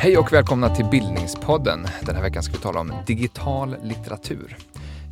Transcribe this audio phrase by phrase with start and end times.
[0.00, 1.86] Hej och välkomna till Bildningspodden.
[2.06, 4.56] Den här veckan ska vi tala om digital litteratur.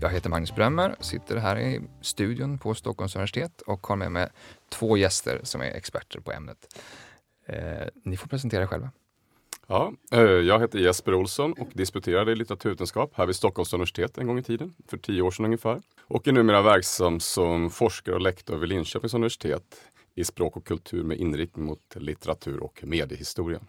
[0.00, 4.29] Jag heter Magnus Brömmer, sitter här i studion på Stockholms universitet och har med mig
[4.68, 6.79] två gäster som är experter på ämnet.
[7.46, 8.91] Eh, ni får presentera er själva.
[9.69, 14.27] Ja, eh, jag heter Jesper Olsson och disputerade i litteraturvetenskap här vid Stockholms universitet en
[14.27, 15.80] gång i tiden, för tio år sedan ungefär.
[16.01, 19.80] Och är numera verksam som forskare och lektor vid Linköpings universitet
[20.15, 23.61] i språk och kultur med inriktning mot litteratur och mediehistoria.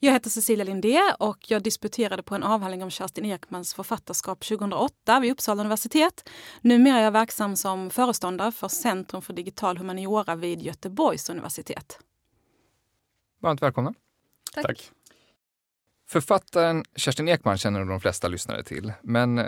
[0.00, 5.20] Jag heter Cecilia Lindé och jag disputerade på en avhandling om Kerstin Ekmans författarskap 2008
[5.20, 6.28] vid Uppsala universitet.
[6.60, 11.98] Numera är jag verksam som föreståndare för Centrum för digital humaniora vid Göteborgs universitet.
[13.40, 13.94] Varmt välkomna.
[14.54, 14.66] Tack.
[14.66, 14.92] Tack.
[16.10, 19.46] Författaren Kerstin Ekman känner de flesta lyssnare till, men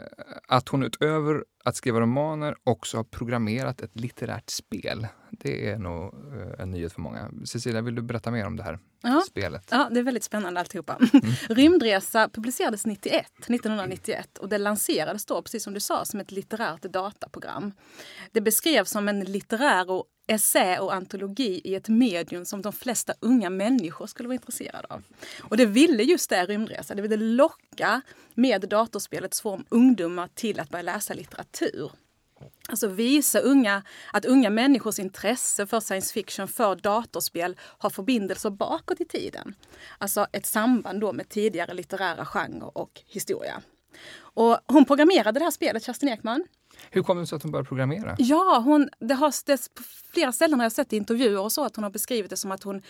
[0.49, 6.15] att hon utöver att skriva romaner också har programmerat ett litterärt spel, det är nog
[6.15, 7.31] eh, en nyhet för många.
[7.45, 9.23] Cecilia, vill du berätta mer om det här Ja.
[9.29, 9.69] spelet?
[9.71, 10.99] Ja, det är väldigt spännande alltihopa.
[11.49, 16.83] Rymdresa publicerades 91, 1991 och det lanserades då, precis som du sa, som ett litterärt
[16.83, 17.73] dataprogram.
[18.33, 23.15] Det beskrevs som en litterär och essä och antologi i ett medium som de flesta
[23.21, 25.03] unga människor skulle vara intresserade av.
[25.41, 26.95] Och det ville just det Rymdresa.
[26.95, 28.01] Det ville locka
[28.35, 31.93] med datorspelets form ungdomar till att börja läsa litteratur.
[32.69, 39.01] Alltså visa unga att unga människors intresse för science fiction, för datorspel, har förbindelser bakåt
[39.01, 39.55] i tiden.
[39.99, 43.63] Alltså ett samband då med tidigare litterära genrer och historia.
[44.19, 46.45] Och hon programmerade det här spelet, Kerstin Ekman.
[46.91, 48.17] Hur kom det sig att hon började programmera?
[48.19, 51.77] Ja, hon, det har det, på flera ställen har jag sett intervjuer och så att
[51.77, 52.83] hon har beskrivit det som att hon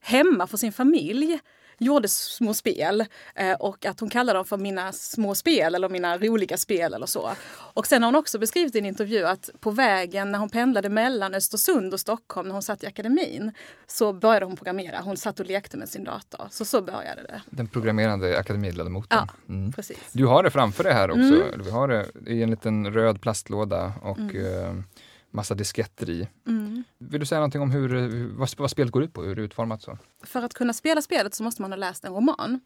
[0.00, 1.38] hemma för sin familj
[1.78, 6.18] gjorde små spel eh, och att hon kallade dem för mina små spel eller mina
[6.18, 7.30] roliga spel eller så.
[7.50, 10.88] Och sen har hon också beskrivit i en intervju att på vägen när hon pendlade
[10.88, 13.52] mellan Östersund och Stockholm när hon satt i akademin
[13.86, 15.00] så började hon programmera.
[15.00, 16.46] Hon satt och lekte med sin dator.
[16.50, 17.42] Så så började det.
[17.50, 19.18] Den programmerande akademiledamoten.
[19.18, 19.72] Ja, Mm.
[19.72, 19.98] precis.
[20.12, 21.20] Du har det framför dig här också.
[21.20, 21.62] Mm.
[21.64, 24.74] Vi har det i en liten röd plastlåda och eh,
[25.34, 26.28] massa disketter i.
[26.46, 26.84] Mm.
[26.98, 29.22] Vill du säga någonting om hur, vad, vad spelet går ut på?
[29.22, 29.82] Hur det är utformat?
[29.82, 29.98] Så?
[30.22, 32.60] För att kunna spela spelet så måste man ha läst en roman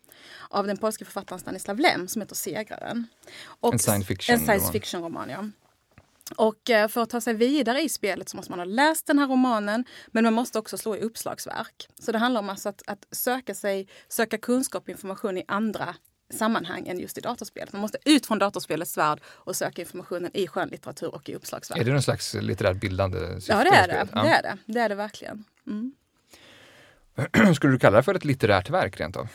[0.51, 3.07] av den polske författaren Stanislav Lem som heter Segraren.
[3.45, 4.73] Och En science fiction En science roman.
[4.73, 5.49] fiction-roman, ja.
[6.37, 9.19] Och eh, för att ta sig vidare i spelet så måste man ha läst den
[9.19, 11.89] här romanen men man måste också slå i uppslagsverk.
[11.99, 15.95] Så det handlar om alltså att, att söka, sig, söka kunskap och information i andra
[16.31, 17.73] sammanhang än just i datorspelet.
[17.73, 21.81] Man måste ut från datorspelets värld och söka informationen i skönlitteratur och i uppslagsverk.
[21.81, 24.07] Är det någon slags litterärt bildande syfte Ja, det är det.
[24.07, 24.25] spelet?
[24.25, 25.45] Det är det, det, är det verkligen.
[25.67, 25.95] Mm.
[27.55, 29.29] Skulle du kalla det för ett litterärt verk rent av?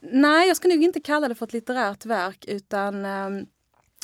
[0.00, 3.46] Nej, jag ska nog inte kalla det för ett litterärt verk utan ehm,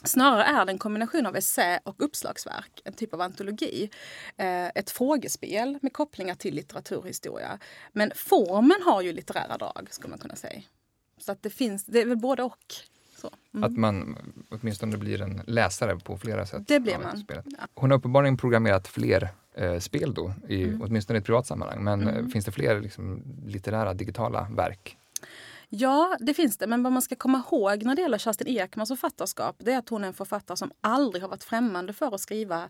[0.04, 3.90] Snarare är det en kombination av essä och uppslagsverk, en typ av antologi.
[4.36, 7.58] Eh, ett frågespel med kopplingar till litteraturhistoria.
[7.92, 10.62] Men formen har ju litterära drag, skulle man kunna säga.
[11.24, 12.58] Så att det finns, det är väl både och.
[13.16, 13.30] Så.
[13.54, 13.64] Mm.
[13.64, 14.16] Att man
[14.50, 16.62] åtminstone blir en läsare på flera sätt?
[16.68, 17.18] Det blir man.
[17.18, 17.44] Spelet.
[17.74, 20.82] Hon har uppenbarligen programmerat fler eh, spel då, i, Mm.
[20.82, 21.84] åtminstone i ett privat sammanhang.
[21.84, 22.30] Men eh, Mm.
[22.30, 24.96] finns det fler liksom, litterära, digitala verk?
[25.68, 26.66] Ja, det finns det.
[26.66, 29.88] Men vad man ska komma ihåg när det gäller Kerstin Ekmans författarskap det är att
[29.88, 32.68] hon är en författare som aldrig har varit främmande för att skriva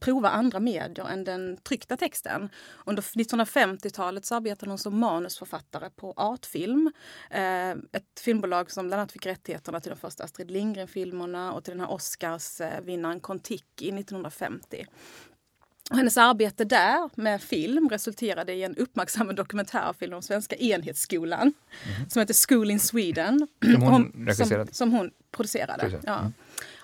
[0.00, 2.48] prova andra medier än den tryckta texten.
[2.86, 6.92] Under 1950-talet så arbetade hon som manusförfattare på Artfilm.
[7.30, 11.72] Eh, ett filmbolag som bland annat fick rättigheterna till de första Astrid Lindgren-filmerna och till
[11.72, 14.86] den här Oscarsvinnaren Kon-Tiki 1950.
[15.90, 21.52] Och hennes arbete där med film resulterade i en uppmärksammad dokumentärfilm om svenska enhetsskolan
[22.08, 23.48] som heter School in Sweden.
[23.62, 24.28] Som hon?
[24.34, 25.80] Som, som hon producerade.
[25.80, 26.18] Producerade, Ja.
[26.18, 26.32] mm.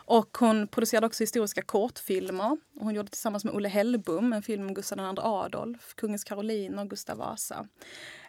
[0.07, 2.51] Och hon producerade också historiska kortfilmer.
[2.51, 6.83] Och hon gjorde tillsammans med Olle Hellbom en film om Gustav II Adolf, Kungens Karoliner
[6.83, 7.69] och Gustav Vasa.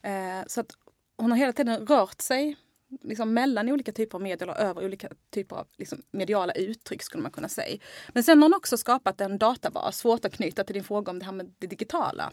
[0.04, 0.72] Eh, så att
[1.18, 2.58] hon har hela tiden rört sig
[3.02, 7.24] liksom mellan olika typer av medier och över olika typer av liksom mediala uttryck skulle
[7.24, 7.78] man kunna säga.
[8.14, 11.20] Men sen har hon också skapat en databas, svårt att knyta till din fråga om
[11.20, 12.32] det här med det digitala.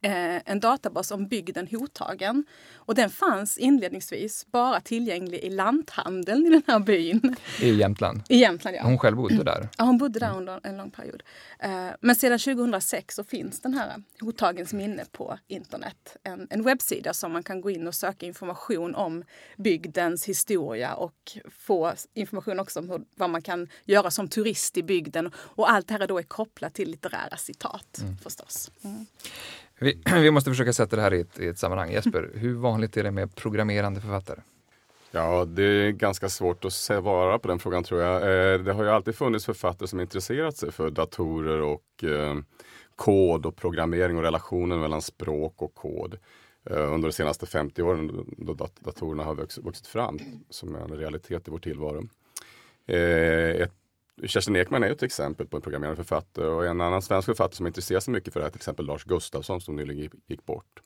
[0.00, 2.44] Eh, en databas om bygden Hotagen.
[2.74, 7.36] Och den fanns inledningsvis bara tillgänglig i lanthandeln i den här byn.
[7.60, 8.22] I Jämtland?
[8.28, 8.82] I Jämtland, ja.
[8.82, 9.68] Hon själv bodde där?
[9.78, 11.22] Ja, hon bodde där under en lång period.
[11.58, 16.16] Eh, Men sedan 2006 så finns den här Hotagens minne på internet.
[16.22, 19.24] En, en webbsida som man kan gå in och söka information om
[19.56, 24.82] bygdens historia och få information också om hur, vad man kan göra som turist i
[24.82, 25.30] bygden.
[25.36, 28.70] Och allt det här då är kopplat till litterära citat förstås.
[28.84, 29.06] Mm.
[29.80, 31.90] Vi, vi måste försöka sätta det här i ett, i ett sammanhang.
[31.90, 34.40] Jesper, hur vanligt är det med programmerande författare?
[35.14, 38.16] Ja, det är ganska svårt att svara på den frågan tror jag.
[38.16, 42.36] Eh, det har ju alltid funnits författare som intresserat sig för datorer och eh,
[42.96, 46.18] kod och programmering och relationen mellan språk och kod
[46.70, 50.18] eh, under de senaste 50 åren då datorerna har vuxit fram
[50.50, 52.08] som en realitet i vår tillvaro.
[52.86, 53.74] Ett,
[54.26, 57.66] Kerstin Ekman är ett exempel på en programmerande författare och en annan svensk författare som
[57.66, 60.82] intresserar sig mycket för det här till exempel Lars Gustafsson som nyligen gick bort.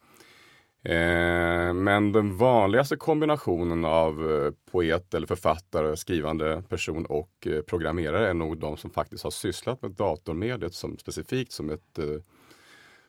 [0.82, 8.28] Eh, men den vanligaste kombinationen av eh, poet eller författare, skrivande person och eh, programmerare
[8.28, 12.20] är nog de som faktiskt har sysslat med datormediet som specifikt som ett, eh,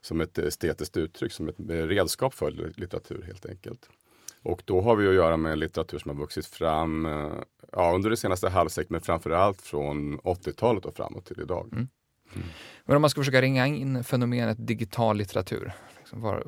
[0.01, 3.89] som ett estetiskt uttryck, som ett redskap för litteratur helt enkelt.
[4.47, 7.05] Och då har vi att göra med litteratur som har vuxit fram
[7.71, 11.69] ja, under det senaste halvseklet, men framförallt från 80-talet och framåt till idag.
[11.71, 11.87] Mm.
[12.35, 12.47] Mm.
[12.85, 15.73] Men om man ska försöka ringa in fenomenet digital litteratur,
[16.07, 16.43] Liksom, var,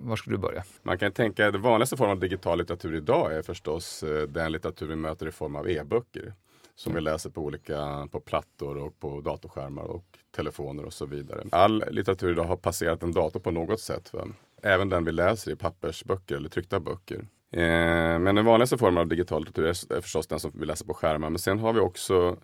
[0.00, 0.64] var skulle du börja?
[0.82, 4.52] Man kan tänka att den vanligaste formen av digital litteratur idag är förstås eh, den
[4.52, 6.34] litteratur vi möter i form av e-böcker.
[6.74, 10.04] Som vi läser på olika på plattor och på datorskärmar och
[10.36, 11.44] telefoner och så vidare.
[11.52, 14.12] All litteratur idag har passerat en dator på något sätt.
[14.12, 14.28] Va?
[14.62, 17.26] Även den vi läser i pappersböcker eller tryckta böcker.
[17.52, 20.94] Eh, men den vanligaste formen av digital litteratur är förstås den som vi läser på
[20.94, 21.30] skärmar.
[21.30, 22.36] Men sen har vi också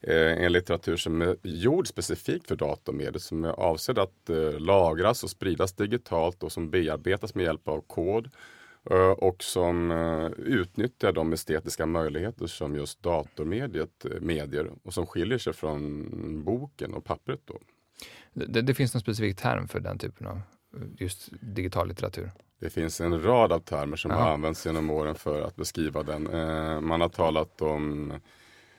[0.00, 5.24] Eh, en litteratur som är gjord specifikt för datormedier som är avsedd att eh, lagras
[5.24, 8.30] och spridas digitalt och som bearbetas med hjälp av kod
[8.90, 15.06] eh, och som eh, utnyttjar de estetiska möjligheter som just datormediet eh, medier och som
[15.06, 17.40] skiljer sig från boken och pappret.
[17.44, 17.58] Då.
[18.32, 20.40] Det, det finns någon specifik term för den typen av
[20.98, 22.30] just digital litteratur?
[22.60, 24.20] Det finns en rad av termer som Aha.
[24.22, 26.22] har använts genom åren för att beskriva den.
[26.84, 28.12] Man har talat om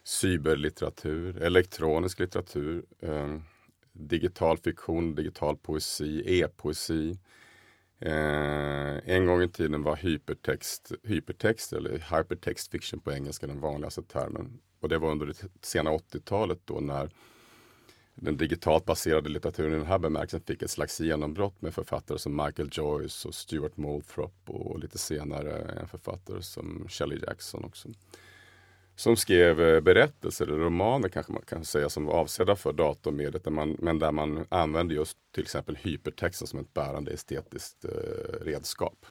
[0.09, 3.37] cyberlitteratur, elektronisk litteratur, eh,
[3.93, 7.19] digital fiktion, digital poesi, e-poesi.
[7.99, 14.03] Eh, en gång i tiden var hypertext, hypertext eller hypertext fiction på engelska den vanligaste
[14.03, 14.59] termen.
[14.79, 17.09] Och det var under det sena 80-talet då när
[18.21, 22.35] den digitalt baserade litteraturen i den här bemärkelsen fick ett slags genombrott med författare som
[22.35, 27.89] Michael Joyce och Stuart Moulthrop och lite senare en författare som Shelley Jackson också
[28.99, 33.43] som skrev eh, berättelser eller romaner kanske man kan säga som var avsedda för datormediet.
[33.43, 37.91] Där man, men där man använde just till exempel hypertexten som ett bärande estetiskt eh,
[38.45, 39.05] redskap.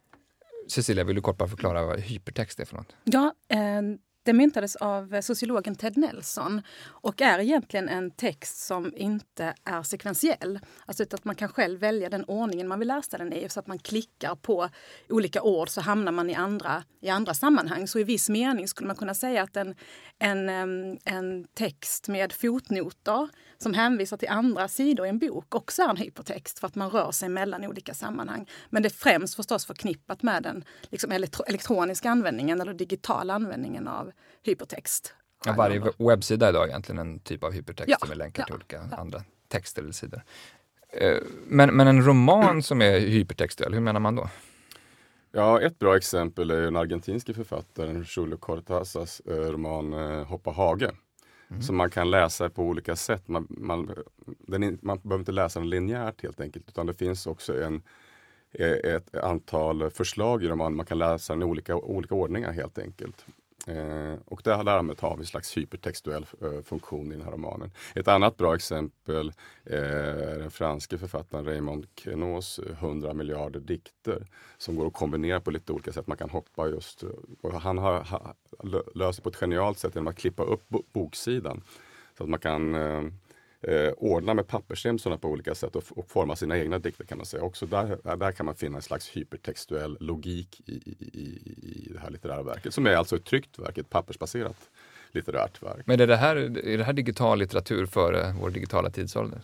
[0.69, 2.97] Cecilia, vill du kort bara förklara vad hypertext är för något?
[3.05, 3.35] Ja,
[4.29, 9.83] det myntades av eh, sociologen Ted Nelson och är egentligen en text som inte är
[9.83, 10.61] sekventiell.
[10.87, 13.49] Alltså att man kan själv välja den ordningen man vill läsa den i.
[13.49, 14.69] Så att man klickar på
[15.09, 17.89] olika ord så hamnar man i andra, i andra sammanhang.
[17.89, 19.75] Så i viss mening skulle man kunna säga att en,
[20.19, 20.49] en,
[21.05, 23.29] en text med fotnoter
[23.59, 26.91] som hänvisar till andra sidor i en bok också är en hypertext för att man
[26.91, 28.49] rör sig mellan olika sammanhang.
[28.71, 31.13] Men det är främst förstås förknippat med den liksom
[31.47, 35.15] elektroniska användningen eller digitala användningen av hypertext.
[35.45, 38.89] Ja, varje webbsida är idag egentligen en typ av hypertext ja, med länkar till olika
[38.91, 38.97] ja.
[38.97, 40.23] andra texter eller sidor.
[40.89, 41.17] Eh,
[41.47, 44.29] men, men en roman som är hypertextuell, hur menar man då?
[45.33, 50.91] Ja, ett bra exempel är den argentinske författaren Julio Cortázars eh, roman eh, Hoppa hage.
[51.51, 51.63] Mm.
[51.63, 53.29] Som man kan läsa på olika sätt.
[53.29, 53.95] Man, man,
[54.27, 57.83] den, man behöver inte läsa den linjärt helt enkelt utan det finns också en,
[58.85, 60.77] ett antal förslag i romanen.
[60.77, 63.27] Man kan läsa den i olika, olika ordningar helt enkelt.
[63.67, 67.71] Eh, och det därmed har vi en slags hypertextuell eh, funktion i den här romanen.
[67.95, 69.33] Ett annat bra exempel
[69.65, 74.27] eh, är den franske författaren Raymond Queneaus eh, 100 miljarder dikter
[74.59, 76.07] som går att kombinera på lite olika sätt.
[76.07, 77.09] Man kan hoppa just, eh,
[77.43, 78.35] och han har, ha,
[78.95, 81.63] löst det på ett genialt sätt genom att klippa upp boksidan.
[82.19, 82.75] Så att man kan
[83.63, 87.19] eh, eh, ordna med pappersremsorna på olika sätt och, och, forma sina egna dikter kan
[87.19, 87.43] man säga.
[87.43, 92.11] Också där, där kan man finna en slags hypertextuell logik i, i, i, det här
[92.11, 94.71] litterära verket som är alltså ett tryckt verk, ett pappersbaserat
[95.13, 95.87] litterärt verk.
[95.87, 96.37] Men är det här,
[96.67, 99.41] är det här digital litteratur före vår digitala tidsålder?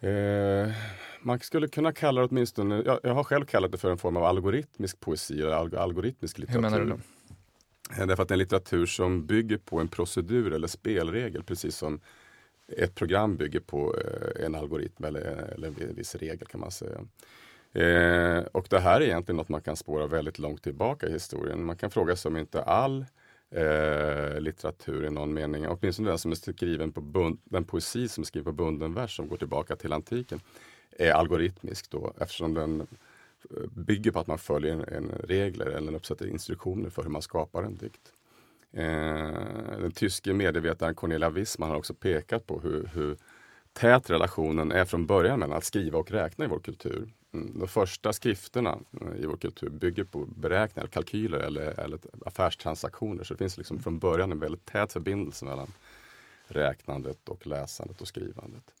[0.00, 0.72] Eh,
[1.22, 4.16] man skulle kunna kalla det åtminstone, jag, jag har själv kallat det för en form
[4.16, 6.62] av algoritmisk poesi eller algoritmisk litteratur.
[6.62, 8.02] Hur menar du då?
[8.02, 11.76] Eh, därför att det är en litteratur som bygger på en procedur eller spelregel, precis
[11.76, 12.00] som
[12.68, 17.00] ett program bygger på eh, en algoritm eller, eller en viss regel kan man säga.
[17.72, 21.64] Eh, och det här är egentligen något man kan spåra väldigt långt tillbaka i historien.
[21.64, 23.04] Man kan fråga sig om inte all
[23.50, 28.22] eh, litteratur i någon mening, åtminstone den som är skriven på bund, den poesi som
[28.22, 30.40] är skriven på bunden vers som går tillbaka till antiken,
[30.90, 35.88] är algoritmisk då eftersom den eh, bygger på att man följer en, en regler eller
[35.88, 38.12] en uppsättning instruktioner för hur man skapar en dikt.
[38.76, 43.16] Eh, den tyske medievetaren Cornelia Wissman har också pekat på hur, hur
[43.72, 47.12] tät relationen är från början mellan att skriva och räkna i vår kultur.
[47.32, 53.24] Mm, de första skrifterna eh, i vår kultur bygger på beräkningar, kalkyler eller, eller affärstransaktioner.
[53.24, 55.72] Så det finns liksom från början en väldigt tät förbindelse mellan
[56.48, 58.74] räknandet och läsandet och skrivandet.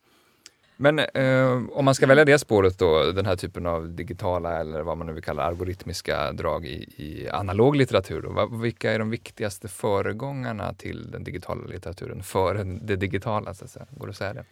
[0.76, 4.82] Men eh, om man ska välja det spåret då, den här typen av digitala eller
[4.82, 8.22] vad man nu vill kalla algoritmiska drag i, i analog litteratur.
[8.22, 13.54] Då, vilka är de viktigaste föregångarna till den digitala litteraturen före det digitala?
[13.54, 13.86] Så att säga?
[13.90, 14.44] Går det att säga det?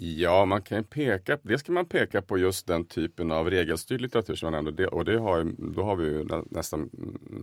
[0.00, 4.34] Ja, man kan peka, det ska man peka på just den typen av regelstyrd litteratur
[4.34, 4.86] som jag nämnde.
[4.86, 6.90] Och det har, då har vi nästan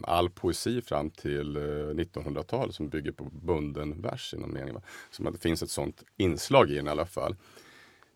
[0.04, 4.76] all poesi fram till eh, 1900-talet som bygger på bunden vers i någon mening.
[5.12, 7.36] Så det finns ett sådant inslag i den i alla fall.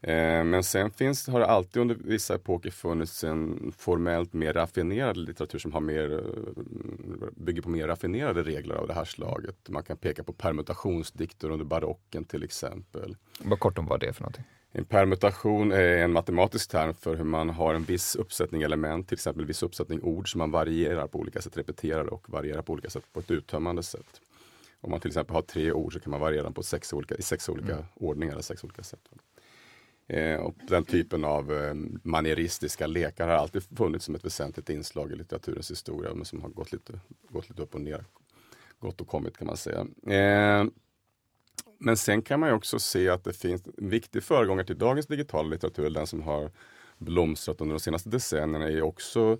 [0.01, 5.17] Eh, men sen finns, har det alltid under vissa epoker funnits en formellt mer raffinerad
[5.17, 9.69] litteratur som har mer, eh, bygger på mer raffinerade regler av det här slaget.
[9.69, 13.17] Man kan peka på permutationsdikter under barocken till exempel.
[13.39, 14.43] Vad kort om vad det är för någonting?
[14.77, 19.15] En permutation är en matematisk term för hur man har en viss uppsättning element, till
[19.15, 22.73] exempel en viss uppsättning ord som man varierar på olika sätt, repeterar och varierar på
[22.73, 24.21] olika sätt på ett uttömmande sätt.
[24.81, 27.15] Om man till exempel har tre ord så kan man variera dem på sex olika,
[27.15, 27.85] i sex olika mm.
[27.95, 28.99] ordningar eller sex olika sätt.
[30.07, 35.11] Eh, och den typen av eh, manieristiska lekar har alltid funnits som ett väsentligt inslag
[35.11, 38.05] i litteraturens historia, men som har gått lite, gått lite upp och ner.
[38.79, 39.79] Gått och kommit kan man säga.
[40.07, 40.65] Eh,
[41.77, 45.49] men sen kan man också se att det finns en viktig föregångare till dagens digitala
[45.49, 46.51] litteratur, den som har
[46.97, 49.37] blomstrat under de senaste decennierna, är också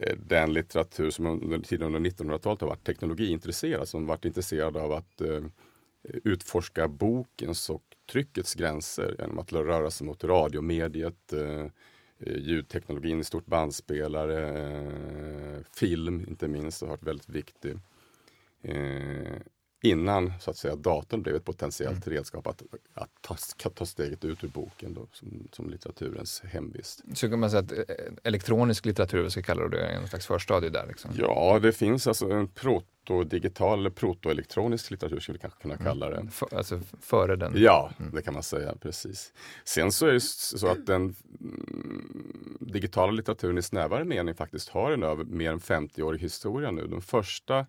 [0.00, 4.92] eh, den litteratur som under tiden under 1900-talet har varit teknologiintresserad, som varit intresserad av
[4.92, 5.40] att eh,
[6.04, 11.66] utforska bokens och tryckets gränser genom att röra sig mot radiomediet, eh,
[12.18, 14.48] eh, ljudteknologin i stort bandspelare,
[15.56, 17.78] eh, film inte minst har varit väldigt viktig.
[19.84, 22.16] Innan så att säga datorn blev ett potentiellt mm.
[22.16, 22.62] redskap att,
[22.94, 23.36] att ta,
[23.70, 27.02] ta steget ut ur boken då, som, som litteraturens hemvist.
[27.14, 27.78] Så kan man säga att eh,
[28.24, 30.86] elektronisk litteratur, vad ska kalla det, är en slags förstadie där?
[30.86, 31.10] Liksom.
[31.18, 35.86] Ja, det finns alltså en protodigital eller protoelektronisk litteratur skulle vi kanske kunna mm.
[35.86, 36.30] kalla det.
[36.30, 37.52] För, alltså före den?
[37.56, 38.14] Ja, mm.
[38.14, 39.32] det kan man säga precis.
[39.64, 44.92] Sen så är det så att den mm, digitala litteraturen i snävare mening faktiskt har
[44.92, 46.86] en över mer än 50-årig historia nu.
[46.86, 47.66] De första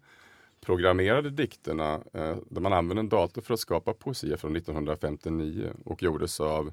[0.66, 6.04] programmerade dikterna eh, där man använde en dator för att skapa poesi från 1959 och
[6.04, 6.68] gjordes av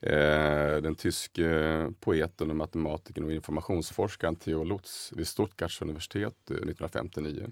[0.00, 7.46] eh, den tyske poeten och matematikern och informationsforskaren Theo Lutz vid Stuttgarts universitet eh, 1959.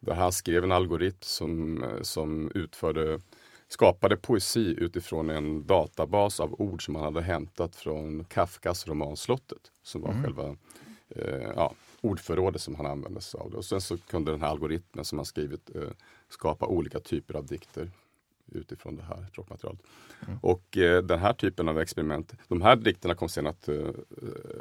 [0.00, 3.20] Där han skrev en algoritm som, eh, som utförde,
[3.68, 9.72] skapade poesi utifrån en databas av ord som han hade hämtat från Kafkas roman Slottet
[9.82, 10.22] som var mm.
[10.22, 10.56] själva
[11.08, 13.50] eh, ja, ordförrådet som han använde sig av.
[13.50, 13.56] Det.
[13.56, 15.90] Och sen så kunde den här algoritmen som han skrivit eh,
[16.28, 17.90] skapa olika typer av dikter
[18.52, 19.80] utifrån det här språkmaterialet.
[20.26, 20.38] Mm.
[20.42, 23.90] Och eh, den här typen av experiment, de här dikterna kom sen att eh,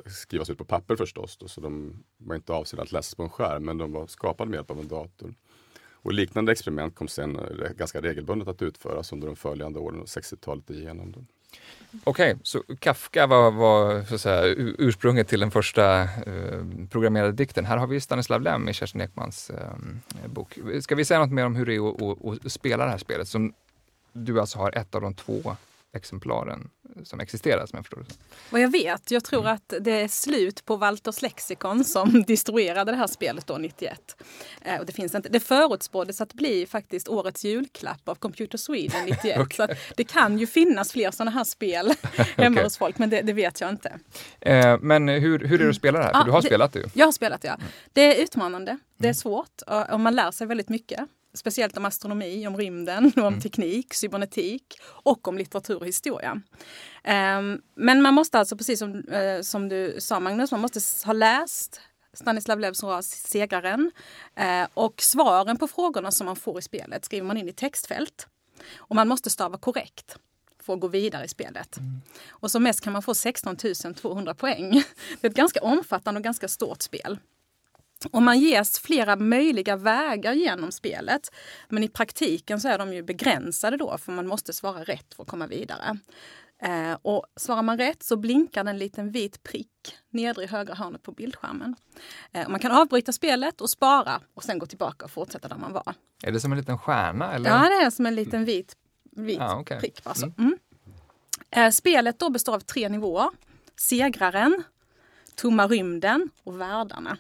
[0.06, 3.30] skrivas ut på papper förstås, då, så de var inte avsedda att läsas på en
[3.30, 5.34] skärm, men de var skapade med hjälp av en dator.
[6.06, 10.70] Och liknande experiment kom sen eh, ganska regelbundet att utföras under de följande åren, 60-talet
[10.70, 11.12] igenom.
[11.12, 11.26] Då.
[12.04, 17.32] Okej, okay, så Kafka var, var så att säga, ursprunget till den första eh, programmerade
[17.32, 17.66] dikten.
[17.66, 20.58] Här har vi Stanislav Lem i Kerstin Ekmans eh, bok.
[20.82, 22.98] Ska vi säga något mer om hur det är att, att, att spela det här
[22.98, 23.28] spelet?
[23.28, 23.54] Som
[24.14, 25.56] du alltså har ett av de två
[25.94, 26.70] exemplaren
[27.04, 28.16] som existerar som jag förstår det.
[28.50, 29.54] Vad jag vet, jag tror mm.
[29.54, 34.16] att det är slut på Walters lexikon som distribuerade det här spelet då 91.
[34.62, 39.06] Eh, och det, finns inte, det förutspåddes att bli faktiskt årets julklapp av Computer Sweden
[39.06, 39.40] 91.
[39.40, 39.68] okay.
[39.68, 41.94] Så det kan ju finnas fler sådana här spel
[42.38, 42.64] hemma okay.
[42.64, 44.00] hos folk, men det, det vet jag inte.
[44.42, 46.14] Eh, men hur, hur är det att spela det här?
[46.14, 46.86] För ah, du har det, spelat det ju.
[46.94, 47.58] Jag har spelat det, ja.
[47.94, 49.16] Det är utmanande, det är mm.
[49.16, 49.62] svårt
[49.92, 51.00] och man lär sig väldigt mycket
[51.36, 53.42] speciellt om astronomi, om rymden, om mm.
[53.42, 56.32] teknik, cybernetik och om litteratur och historia.
[57.38, 61.14] Um, men man måste alltså, precis som, uh, som du sa Magnus, man måste ha
[61.14, 61.82] läst
[62.14, 63.92] Stanislav Levs ras Segraren.
[64.40, 68.28] Uh, och svaren på frågorna som man får i spelet skriver man in i textfält.
[68.76, 70.18] Och man måste stava korrekt
[70.66, 71.78] för att gå vidare i spelet.
[71.78, 72.02] Mm.
[72.30, 73.58] Och som mest kan man få 16
[73.96, 74.72] 200 poäng.
[75.22, 77.18] Det är ett ganska omfattande och ganska stort spel.
[78.12, 81.32] Och man ges flera möjliga vägar genom spelet.
[81.70, 85.24] Men i praktiken så är de ju begränsade då för man måste svara rätt för
[85.24, 85.98] att komma vidare.
[86.62, 91.04] Eh, och svarar man rätt så blinkar en liten vit prick nedre i högra hörnet
[91.04, 91.76] på bildskärmen.
[92.32, 95.74] Eh, man kan avbryta spelet och spara och sen gå tillbaka och fortsätta där man
[95.74, 95.94] var.
[96.24, 97.34] Är det som en liten stjärna?
[97.34, 97.50] Eller?
[97.50, 98.76] Ja, det är som en liten vit,
[99.12, 99.80] vit ah, okay.
[99.80, 100.00] prick.
[100.04, 100.32] Alltså.
[100.38, 100.58] Mm.
[101.52, 103.30] Eh, spelet då består av tre nivåer.
[103.76, 104.64] Segraren,
[105.36, 107.18] Tomma rymden och världarna.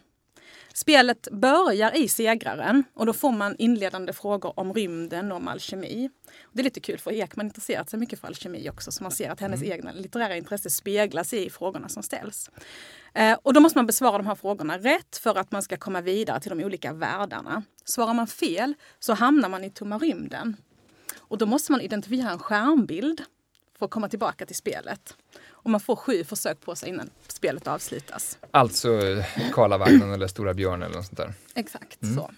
[0.77, 6.09] Spelet börjar i segraren och då får man inledande frågor om rymden och om alkemi.
[6.53, 9.29] Det är lite kul för Ekman intresserat sig mycket för alkemi också så man ser
[9.29, 9.73] att hennes mm.
[9.73, 12.49] egna litterära intresse speglas i frågorna som ställs.
[13.13, 16.01] Eh, och då måste man besvara de här frågorna rätt för att man ska komma
[16.01, 17.63] vidare till de olika världarna.
[17.85, 20.57] Svarar man fel så hamnar man i tomma rymden.
[21.17, 23.21] Och då måste man identifiera en skärmbild
[23.79, 25.17] att komma tillbaka till spelet.
[25.49, 28.37] Och man får sju försök på sig innan spelet avslutas.
[28.51, 28.89] Alltså
[29.53, 31.33] Karlavagnen eller Stora Björn eller något sånt där?
[31.55, 32.15] Exakt mm.
[32.15, 32.31] så.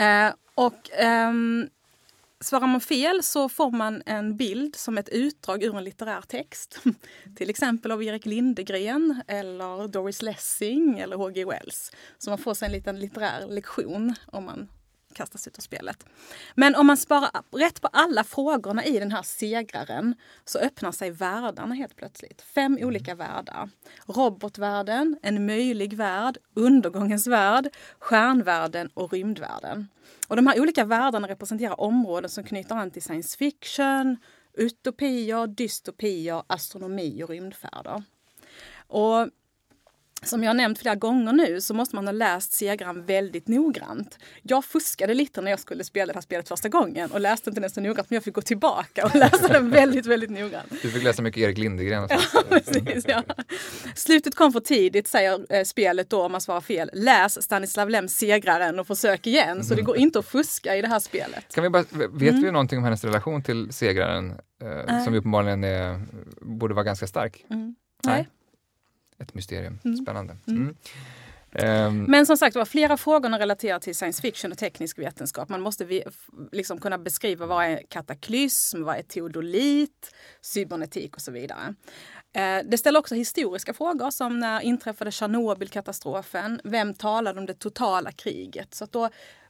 [0.00, 1.68] Eh, och ehm,
[2.40, 6.80] Svarar man fel så får man en bild som ett utdrag ur en litterär text.
[7.36, 11.44] Till exempel av Erik Lindegren eller Doris Lessing eller H.G.
[11.44, 11.92] Wells.
[12.18, 14.68] Så man får sig en liten litterär lektion om man
[15.18, 16.06] kastas ut ur spelet.
[16.54, 21.10] Men om man sparar rätt på alla frågorna i den här segraren så öppnar sig
[21.10, 22.42] världarna helt plötsligt.
[22.42, 22.88] Fem mm.
[22.88, 23.70] olika världar.
[24.06, 29.88] Robotvärlden, en möjlig värld, undergångens värld, stjärnvärlden och rymdvärlden.
[30.28, 34.16] Och de här olika världarna representerar områden som knyter an till science fiction,
[34.54, 38.02] utopier, dystopier, astronomi och rymdfärder.
[38.86, 39.28] Och
[40.22, 44.18] som jag nämnt flera gånger nu så måste man ha läst segraren väldigt noggrant.
[44.42, 47.60] Jag fuskade lite när jag skulle spela det här spelet första gången och läste inte
[47.60, 50.72] den så noggrant men jag fick gå tillbaka och läsa den väldigt, väldigt noggrant.
[50.82, 52.04] Du fick läsa mycket Erik Lindegren.
[52.04, 53.22] Och ja, precis, ja.
[53.94, 56.90] Slutet kom för tidigt säger eh, spelet då om man svarar fel.
[56.92, 59.64] Läs Stanislav Lems Segraren och försök igen.
[59.64, 61.54] Så det går inte att fuska i det här spelet.
[61.54, 62.42] Kan vi bara, vet mm.
[62.42, 64.38] vi någonting om hennes relation till Segraren?
[64.62, 66.00] Eh, som uppenbarligen är,
[66.40, 67.44] borde vara ganska stark?
[67.50, 67.74] Mm.
[68.04, 68.16] Nej.
[68.16, 68.28] Nej
[69.18, 69.78] ett mysterium.
[69.84, 69.96] Mm.
[69.96, 70.36] Spännande.
[70.46, 70.76] Mm.
[71.52, 75.48] Um, Men som sagt var, flera frågor relaterar till science fiction och teknisk vetenskap.
[75.48, 76.04] Man måste vi,
[76.52, 81.74] liksom kunna beskriva vad är kataklysm, vad är teodolit, cybernetik och så vidare.
[82.32, 86.60] Eh, det ställer också historiska frågor som när inträffade Tjernobylkatastrofen?
[86.64, 88.74] Vem talade om det totala kriget?
[88.74, 89.08] Så då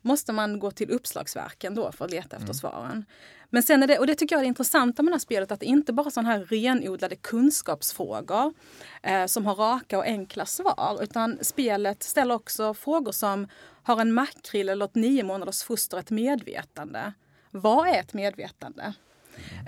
[0.08, 2.54] måste man gå till uppslagsverken då för att leta efter mm.
[2.54, 3.04] svaren.
[3.50, 5.52] Men sen är det, och det tycker jag är det intressanta med det här spelet,
[5.52, 8.54] att det inte bara är sådana här renodlade kunskapsfrågor
[9.02, 13.48] eh, som har raka och enkla svar, utan spelet ställer också frågor som
[13.82, 17.12] har en makrill eller ett nio månaders foster ett medvetande?
[17.50, 18.94] Vad är ett medvetande?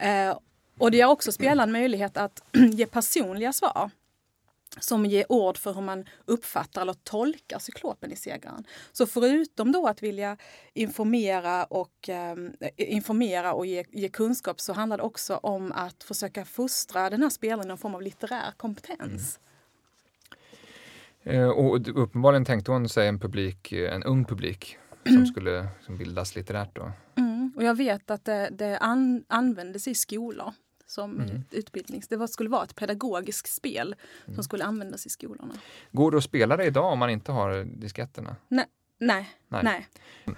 [0.00, 0.38] Eh,
[0.78, 3.90] och det ger också spelaren möjlighet att ge personliga svar
[4.78, 8.64] som ger ord för hur man uppfattar eller tolkar cyklopen i segraren.
[8.92, 10.36] Så förutom då att vilja
[10.74, 12.36] informera och, eh,
[12.76, 17.30] informera och ge, ge, kunskap så handlar det också om att försöka fostra den här
[17.30, 19.38] spelaren i någon form av litterär kompetens.
[21.24, 21.40] Mm.
[21.40, 26.34] Eh, och uppenbarligen tänkte hon sig en publik, en ung publik som skulle som bildas
[26.36, 26.92] litterärt då?
[27.16, 27.52] Mm.
[27.56, 30.52] Och jag vet att det, det an, användes i skolor
[30.90, 31.44] som mm.
[31.50, 32.08] utbildnings...
[32.08, 34.34] Det skulle vara ett pedagogiskt spel mm.
[34.34, 35.54] som skulle användas i skolorna.
[35.92, 38.36] Går det att spela det idag om man inte har disketterna?
[38.48, 38.66] Nej.
[38.98, 39.30] Nej.
[39.48, 39.62] nej.
[39.62, 40.36] nej.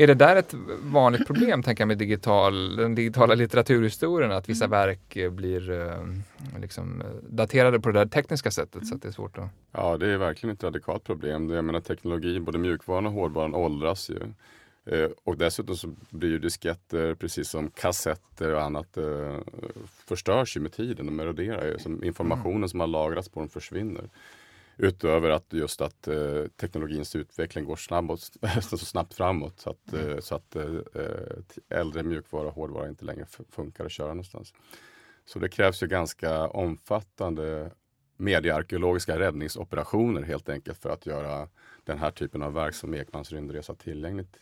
[0.00, 4.64] Är det där ett vanligt problem, tänker jag, med digital, den digitala litteraturhistorien, att vissa
[4.64, 4.78] mm.
[4.78, 5.94] verk blir uh,
[6.60, 8.84] liksom, daterade på det där tekniska sättet mm.
[8.84, 9.48] så att det är svårt att...
[9.72, 11.50] Ja, det är verkligen ett radikalt problem.
[11.50, 14.20] Jag menar teknologi, både mjukvaran och hårdvaran åldras ju.
[14.88, 19.36] Eh, och dessutom så blir ju disketter, precis som kassetter och annat, eh,
[19.88, 21.06] förstörs ju med tiden.
[21.06, 21.78] De eroderar ju.
[21.78, 22.68] Som informationen mm.
[22.68, 24.10] som har lagrats på dem försvinner.
[24.76, 28.20] Utöver att just att eh, teknologins utveckling går snabbot,
[28.62, 30.22] så snabbt framåt så att, mm.
[30.22, 30.56] så att
[31.68, 34.54] äldre mjukvara och hårdvara inte längre funkar att köra någonstans.
[35.24, 37.70] Så det krävs ju ganska omfattande
[38.16, 41.48] mediearkeologiska räddningsoperationer helt enkelt för att göra
[41.84, 44.36] den här typen av verk som Ekmans rymdresa tillgängligt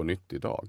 [0.00, 0.68] på nytt idag.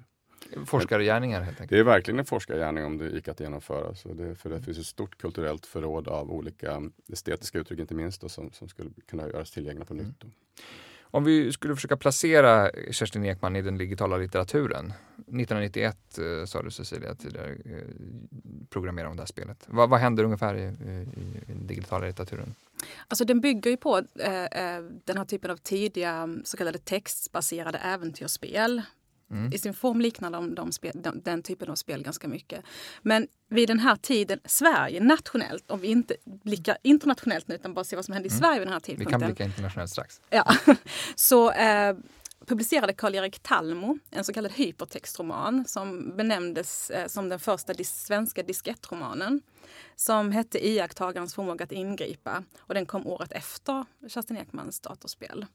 [0.66, 1.70] Forskargärningar helt enkelt?
[1.70, 3.96] Det är verkligen en forskargärning om det gick att genomföra.
[3.96, 8.22] Så det, för det finns ett stort kulturellt förråd av olika estetiska uttryck inte minst
[8.22, 10.24] då, som, som skulle kunna göras tillgängliga på nytt.
[10.24, 10.34] Mm.
[11.02, 14.94] Om vi skulle försöka placera Kerstin Ekman i den digitala litteraturen.
[15.18, 17.84] 1991 eh, sa du Cecilia tidigare, eh,
[18.70, 19.64] programmerade hon det här spelet.
[19.68, 20.66] Vad, vad händer ungefär i, i,
[21.20, 22.56] i, den digitala litteraturen?
[23.08, 27.78] Alltså den bygger ju på eh, eh den här typen av tidiga så kallade textbaserade
[27.78, 28.82] äventyrsspel
[29.32, 29.54] Mm.
[29.54, 32.66] I sin form liknar de, de spel, de, den typen av spel ganska mycket.
[33.02, 37.86] Men vid den här tiden, Sverige nationellt, om vi inte blickar internationellt nu utan bara
[37.86, 38.40] ser vad som hände i mm.
[38.40, 39.20] Sverige vid den här tidpunkten.
[39.20, 40.22] Vi kan blicka internationellt strax.
[40.30, 40.56] Ja,
[41.16, 41.96] så eh,
[42.46, 48.44] publicerade Karl-Erik Talmo en så kallad hypertextroman som benämndes eh, som den första dis svenska
[48.44, 49.42] diskettromanen.
[49.96, 55.46] Som hette Iakttagarens förmåga att ingripa och den kom året efter Kerstin Ekmans datorspel.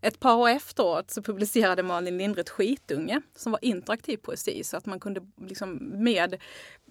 [0.00, 4.86] Ett par år efteråt så publicerade Malin Lindret Skitunge som var interaktiv poesi så att
[4.86, 6.36] man kunde liksom med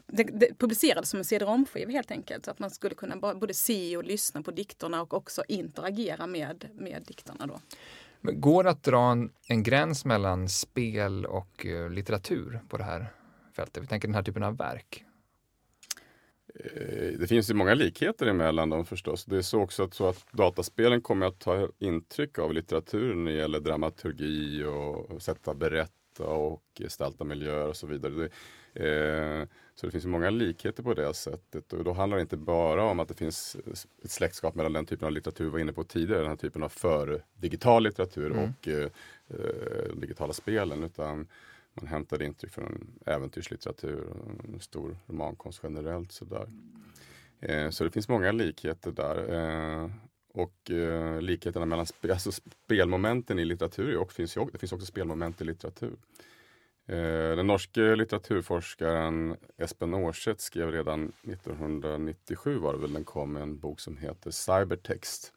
[0.08, 2.45] det, det publicerades som en cd-romskiva helt enkelt.
[2.45, 6.69] Så att man skulle kunna både se och lyssna på dikterna och också interagera med,
[6.74, 7.48] med dikterna.
[7.48, 7.60] Då.
[8.21, 12.84] Men går det att dra en, en gräns mellan spel och eh, litteratur på det
[12.84, 13.08] här
[13.56, 13.84] fältet?
[13.84, 15.04] Vi tänker den här typen av verk.
[16.60, 19.26] Eh, det finns ju många likheter emellan dem förstås.
[19.26, 23.32] Det är så också att, så att dataspelen kommer att ta intryck av litteraturen när
[23.32, 28.13] det gäller dramaturgi och sätta berätta och gestalta miljöer och så vidare.
[28.13, 28.30] Det,
[28.74, 32.84] eh, så det finns många likheter på det sättet och då handlar det inte bara
[32.84, 33.58] om att det finns
[34.04, 36.63] ett släktskap mellan den typen av litteratur vi var inne på tidigare, den här typen
[36.63, 38.44] av för digital litteratur mm.
[38.44, 38.89] och eh,
[39.28, 41.28] eh digitala spelen utan
[41.75, 44.07] man hämtade intryck från äventyrslitteratur
[44.55, 46.11] och stor romankonst generellt.
[46.11, 46.47] Sådär.
[47.39, 49.33] Eh, så det finns många likheter där.
[49.33, 49.89] Eh,
[50.33, 54.85] och eh, likheterna mellan sp alltså spelmomenten i litteratur och finns ju, det finns också
[54.85, 55.95] spelmoment i litteratur.
[56.88, 63.59] Eh, den norske litteraturforskaren Espen Årseth skrev redan 1997 var det väl den kom en
[63.59, 65.33] bok som heter Cybertext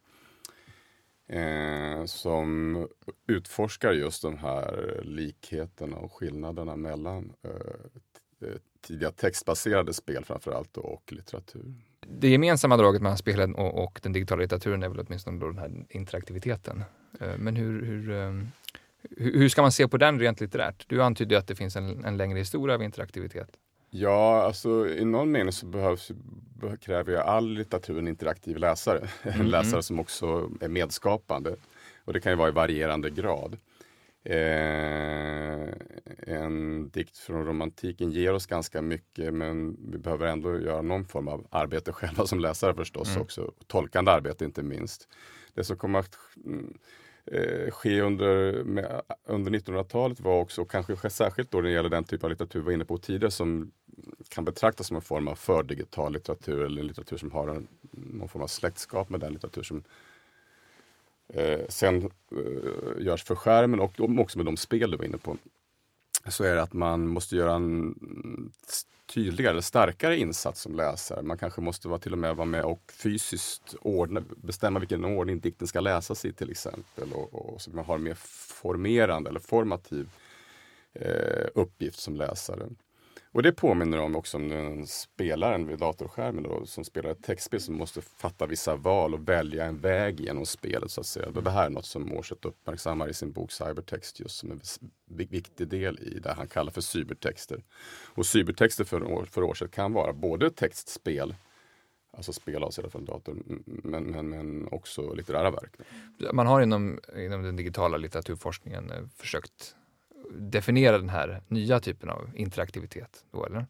[1.28, 2.88] eh, som
[3.26, 11.12] utforskar just de här likheterna och skillnaderna mellan eh, eh tidiga textbaserade spel framförallt och
[11.12, 11.74] litteratur.
[12.06, 15.58] Det gemensamma draget mellan spelen och, och, den digitala litteraturen är väl åtminstone då den
[15.58, 16.84] här interaktiviteten.
[17.20, 18.48] Eh, men hur, hur, ehm,
[19.16, 20.84] hur ska man se på den rent litterärt?
[20.88, 23.48] Du antydde att det finns en, en längre historia av interaktivitet.
[23.90, 26.10] Ja, alltså i någon mening så behövs,
[26.80, 29.08] kräver ju all litteratur en interaktiv läsare.
[29.22, 29.40] Mm.
[29.40, 31.56] En läsare som också är medskapande.
[32.04, 33.56] Och det kan ju vara i varierande grad.
[34.24, 35.68] Eh,
[36.26, 41.28] en dikt från romantiken ger oss ganska mycket men vi behöver ändå göra någon form
[41.28, 43.22] av arbete själva som läsare förstås mm.
[43.22, 43.52] också.
[43.66, 45.08] Tolkande arbete inte minst.
[45.54, 46.78] Det som kommer att mm,
[47.32, 52.04] eh, ske under, med, under 1900-talet var också, kanske särskilt då när det gäller den
[52.04, 53.70] typ av litteratur vi var inne på tidigare, som
[54.28, 58.42] kan betraktas som en form av fördigital litteratur eller litteratur som har en, någon form
[58.42, 59.82] av släktskap med den litteratur som
[61.28, 65.36] eh, sen eh, görs för skärmen och också med de spel du var inne på.
[66.28, 67.94] Så är det att man måste göra en
[69.08, 71.22] tydligare, starkare insats som läsare.
[71.22, 75.40] Man kanske måste vara, till och med vara med och fysiskt ordna, bestämma vilken ordning
[75.40, 77.12] dikten ska läsas i till exempel.
[77.12, 78.18] Och, och så man har en mer
[78.60, 80.08] formerande eller formativ
[80.92, 82.68] eh, uppgift som läsare.
[83.32, 87.60] Och det påminner om också om den spelaren vid datorskärmen då, som spelar ett textspel
[87.60, 90.90] som måste fatta vissa val och välja en väg genom spelet.
[90.90, 91.30] så att säga.
[91.30, 94.60] Det här är något som Morset uppmärksammar i sin bok Cybertext just som en
[95.06, 97.64] viktig del i det han kallar för cybertexter.
[98.14, 101.34] Och cybertexter för, för Årset kan vara både textspel
[102.18, 105.72] Alltså spel avsedda för en dator, men, men, men också litterära verk.
[106.32, 109.76] Man har inom, inom den digitala litteraturforskningen eh, försökt
[110.30, 113.66] definiera den här nya typen av interaktivitet då, eller?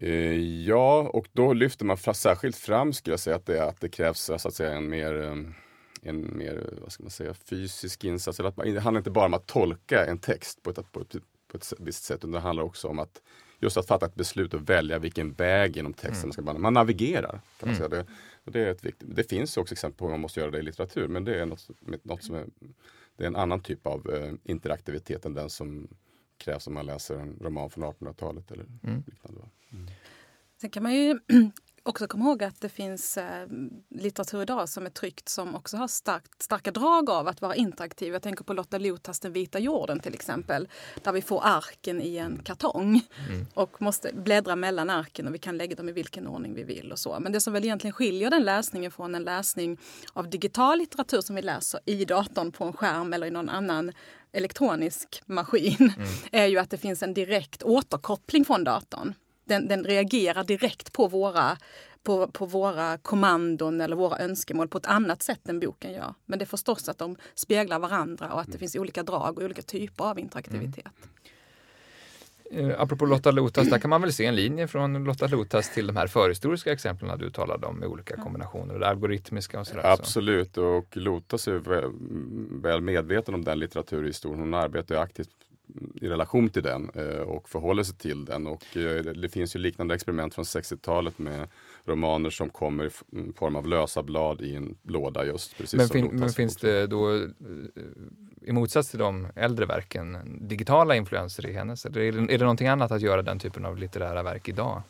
[0.00, 3.88] Eh, ja, och då lyfter man särskilt fram, skulle jag säga, att det, att det
[3.88, 5.34] krävs så att säga, en mer eh,
[6.04, 8.38] en mer, vad ska man säga, fysisk insats.
[8.38, 11.00] Eller att man, det handlar inte bara om att tolka en text på ett, på
[11.00, 11.16] ett,
[11.48, 13.22] på ett visst sätt, utan det handlar också om att
[13.58, 16.26] just att fatta ett beslut och välja vilken väg genom texten mm.
[16.26, 16.62] man ska vandra.
[16.62, 17.30] Man navigerar.
[17.30, 17.76] Kan man mm.
[17.76, 17.88] säga.
[17.88, 18.06] Det,
[18.44, 20.62] det, är ett viktigt, det finns också exempel på hur man måste göra det i
[20.62, 21.68] litteratur, men det är något,
[22.02, 22.46] något som är
[23.16, 25.88] det är en annan typ av eh, interaktivitet än den som
[26.36, 29.02] krävs om man läser en roman från 1800-talet eller mm.
[29.06, 29.40] liknande.
[29.72, 29.86] Mm.
[30.60, 31.18] Sen kan man ju
[31.84, 33.46] också komma ihåg att det finns eh,
[33.90, 38.12] litteratur idag som är tryckt som också har starkt, starka drag av att vara interaktiv.
[38.12, 40.68] Jag tänker på Lotta Lotas Den vita jorden till exempel.
[41.02, 43.46] Där vi får arken i en kartong mm.
[43.54, 46.92] och måste bläddra mellan arken och vi kan lägga dem i vilken ordning vi vill
[46.92, 47.20] och så.
[47.20, 49.78] Men det som väl egentligen skiljer den läsningen från en läsning
[50.12, 53.92] av digital litteratur som vi läser i datorn på en skärm eller i någon annan
[54.32, 56.08] elektronisk maskin mm.
[56.32, 59.14] är ju att det finns en direkt återkoppling från datorn
[59.44, 61.56] den, den reagerar direkt på våra,
[62.02, 66.14] på, på våra kommandon eller våra önskemål på ett annat sätt än boken gör.
[66.26, 68.58] Men det är förstås att de speglar varandra och att det mm.
[68.58, 70.84] finns olika drag och olika typer av interaktivitet.
[70.86, 71.14] Mm.
[72.50, 75.86] Eh, apropå Lotta Lotas, där kan man väl se en linje från Lotta Lotas till
[75.86, 79.92] de här förhistoriska exemplen du talade om med olika kombinationer, det algoritmiska och sådär.
[79.92, 81.90] Absolut, och Lotas är väl,
[82.62, 84.40] väl medveten om den litteraturhistorien.
[84.40, 85.30] Hon arbetar aktivt
[85.94, 88.46] i relation till den eh, och förhåller sig till den.
[88.46, 91.48] Och eh, det finns ju liknande experiment från 60-talet med
[91.84, 92.90] romaner som kommer i
[93.36, 95.56] form av lösa blad i en låda just.
[95.56, 97.22] Precis men, fin men finns det då, eh,
[98.42, 101.86] i motsats till de äldre verken, digitala influenser i hennes?
[101.86, 104.82] Eller är det, är det någonting annat att göra den typen av litterära verk idag?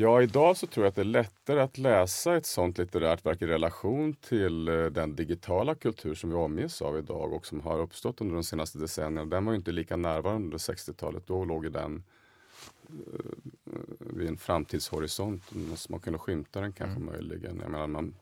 [0.00, 3.42] Ja, idag så tror jag att det är lättare att läsa ett sånt litterärt verk
[3.42, 7.80] i relation till eh, den digitala kultur som vi omges av idag och som har
[7.80, 9.24] uppstått under de senaste decennierna.
[9.24, 11.26] Den var inte lika närvarande under 60-talet.
[11.26, 12.02] Då låg den
[12.88, 15.42] eh, vid en framtidshorisont.
[15.88, 17.06] Man kunde skymta den kanske mm.
[17.06, 17.60] möjligen.
[17.60, 18.14] Jag menar, man,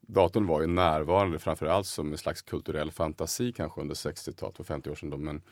[0.00, 4.90] datorn var ju närvarande framförallt som en slags kulturell fantasi kanske under 60-talet, för 50
[4.90, 5.10] år sedan.
[5.10, 5.42] Då, men,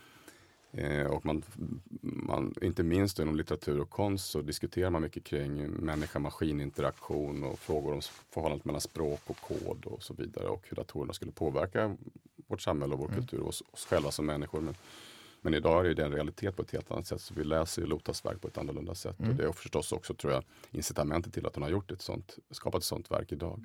[0.73, 1.43] eh, och man,
[2.03, 7.93] man, inte minst inom litteratur och konst så diskuterar man mycket kring människa-maskin-interaktion och frågor
[7.93, 11.97] om förhållandet mellan språk och kod och så vidare och hur datorerna skulle påverka
[12.47, 13.21] vårt samhälle och vår mm.
[13.21, 14.61] kultur och oss, oss själva som människor.
[14.61, 14.75] Men,
[15.41, 17.21] men idag är det en realitet på ett helt annat sätt.
[17.21, 19.19] Så vi läser Lotas verk på ett annorlunda sätt.
[19.19, 19.31] Mm.
[19.31, 22.39] Och det är förstås också tror jag incitamentet till att hon har gjort ett sånt,
[22.51, 23.65] skapat ett sånt verk idag.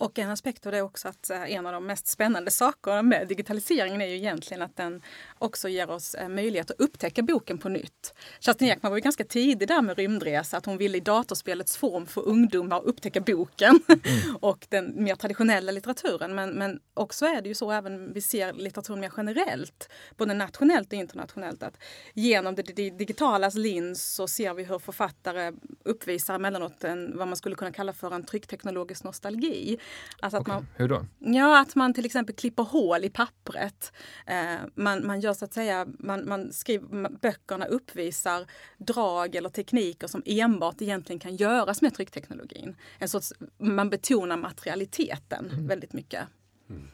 [0.00, 3.02] Och en aspekt av det är också att eh, en av de mest spännande sakerna
[3.02, 5.02] med digitaliseringen är ju egentligen att den
[5.38, 8.14] också ger oss eh, möjlighet att upptäcka boken på nytt.
[8.40, 12.06] Kerstin Ekman var ju ganska tidig där med rymdresa, att hon ville i datorspelets form
[12.06, 14.36] få ungdomar att upptäcka boken mm.
[14.40, 16.34] och den mer traditionella litteraturen.
[16.34, 20.92] Men, men också är det ju så även vi ser litteraturen mer generellt, både nationellt
[20.92, 21.78] och internationellt, att
[22.14, 25.52] genom det digitalas lins så ser vi hur författare
[25.84, 29.78] uppvisar emellanåt en, vad man skulle kunna kalla för en tryckteknologisk nostalgi.
[30.20, 30.54] Alltså att okay.
[30.54, 31.06] man, Hur då?
[31.18, 33.92] Ja, att man till exempel klipper hål i pappret.
[34.26, 38.46] Eh, man, man gör så att säga, man, man skriver, böckerna uppvisar
[38.78, 42.76] drag eller tekniker som enbart egentligen kan göras med tryckteknologin.
[42.98, 45.66] En sorts, man betonar materialiteten mm.
[45.66, 46.22] väldigt mycket.
[46.70, 46.88] Mm.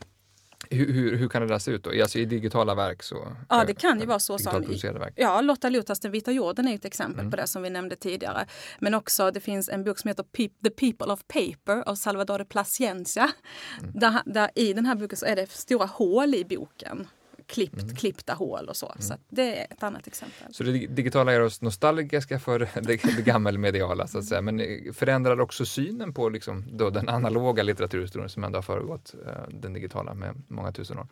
[0.70, 2.02] Hur, hur, hur, kan det där se ut då?
[2.02, 3.02] Alltså i digitala verk?
[3.02, 4.38] Så, ja, det kan ju vara så.
[4.38, 5.12] Som, verk.
[5.16, 7.30] Ja, Lotta Luthers Den vita jorden är ett exempel mm.
[7.30, 8.46] på det som vi nämnde tidigare.
[8.78, 10.24] Men också det finns en bok som heter
[10.62, 13.32] The People of Paper av Salvador de Placiencia.
[13.78, 13.92] Mm.
[13.94, 17.06] Där, där, I den här boken så är det stora hål i boken
[17.46, 17.94] klippt, mm.
[17.96, 18.86] klippta hål och så.
[18.86, 19.02] Mm.
[19.02, 20.54] Så det är ett annat exempel.
[20.54, 24.42] Så det digitala gör oss nostalgiska för det, det gammelmediala så att säga.
[24.42, 24.60] Men
[24.94, 29.72] förändrar också synen på liksom då den analoga litteraturhistorien som ändå har föregått uh, den
[29.72, 31.06] digitala med många tusen år?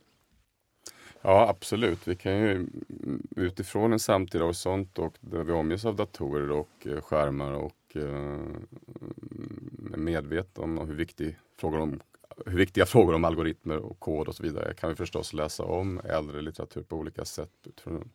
[1.23, 2.09] Ja absolut.
[2.09, 2.66] Vi kan ju
[3.37, 8.03] utifrån en samtida horisont och där vi omges av datorer och uh, skärmar och uh,
[9.92, 12.01] är medvetna om hur viktig frågan om
[12.46, 16.00] hur viktiga frågor om algoritmer och kod och så vidare kan vi förstås läsa om
[16.05, 18.11] äldre litteratur på olika sätt utifrån,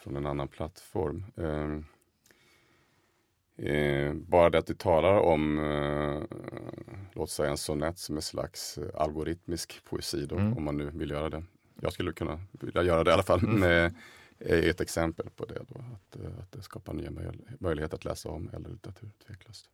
[0.00, 1.24] från en annan plattform.
[1.36, 1.78] Eh,
[3.66, 6.22] eh, bara det att vi talar om, eh,
[7.12, 10.56] låt säga en sonett som en slags algoritmisk poesi då, mm.
[10.56, 11.44] om man nu vill göra det.
[11.80, 13.44] Jag skulle kunna vilja göra det i alla fall.
[13.44, 13.60] Mm.
[13.60, 13.94] Med,
[14.38, 15.62] ett exempel på det.
[15.68, 17.10] Då, att, eh, att det skapar nya
[17.58, 19.10] möjligheter att läsa om äldre litteratur.
[19.26, 19.70] Tveklöst.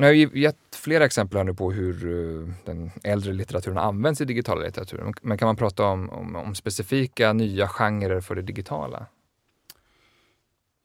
[0.00, 4.20] Nu har jag gett flera exempel här nu på hur eh, den äldre litteraturen används
[4.20, 5.14] i digitala litteraturen.
[5.22, 9.06] Men kan man prata om, om, om specifika nya genrer för det digitala?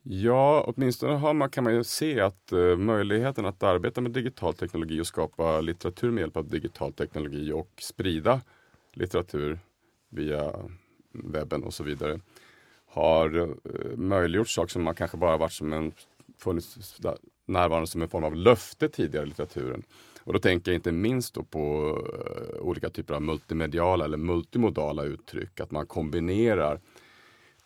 [0.02, 4.54] Ja, åtminstone har man, kan man ju se att uh, möjligheten att arbeta med digital
[4.54, 8.40] teknologi och skapa litteratur med hjälp av digital teknologi och sprida
[8.92, 9.58] litteratur
[10.08, 10.52] via
[11.12, 12.20] webben och så vidare
[12.86, 15.92] har uh, möjliggjort saker som man kanske bara varit som en
[16.38, 17.00] funnits
[17.46, 19.82] närvarande som en form av löfte tidigare i litteraturen.
[20.20, 25.04] Och då tänker jag inte minst då på eh, olika typer av multimediala eller multimodala
[25.04, 25.60] uttryck.
[25.60, 26.80] Att man kombinerar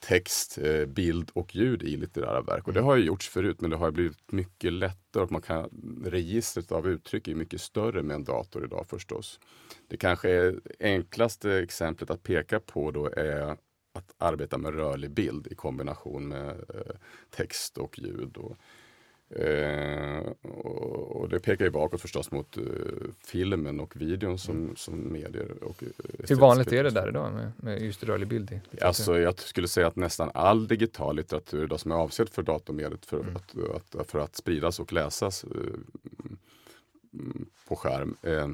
[0.00, 2.68] text, eh, bild och ljud i litterära verk.
[2.68, 5.70] Och det har ju gjorts förut men det har blivit mycket lättare och man kan,
[6.04, 9.40] registret av uttryck är mycket större med en dator idag förstås.
[9.88, 13.56] Det kanske är enklaste exemplet att peka på då är
[13.92, 16.94] att arbeta med rörlig bild i kombination med eh,
[17.30, 18.36] text och ljud.
[18.36, 18.56] Och,
[19.36, 22.62] Eh, och, det pekar ju bakåt förstås mot eh,
[23.26, 24.76] filmen och videon som, mm.
[24.76, 25.64] som medier.
[25.64, 25.82] Och
[26.28, 28.60] Hur vanligt är det där idag med, med just rörlig bild?
[28.70, 32.42] I alltså, jag skulle säga att nästan all digital litteratur idag som är avsedd för
[32.42, 33.36] datormediet för, mm.
[33.36, 33.54] att,
[33.94, 35.50] att, för att spridas och läsas eh,
[37.68, 38.48] på skärm eh,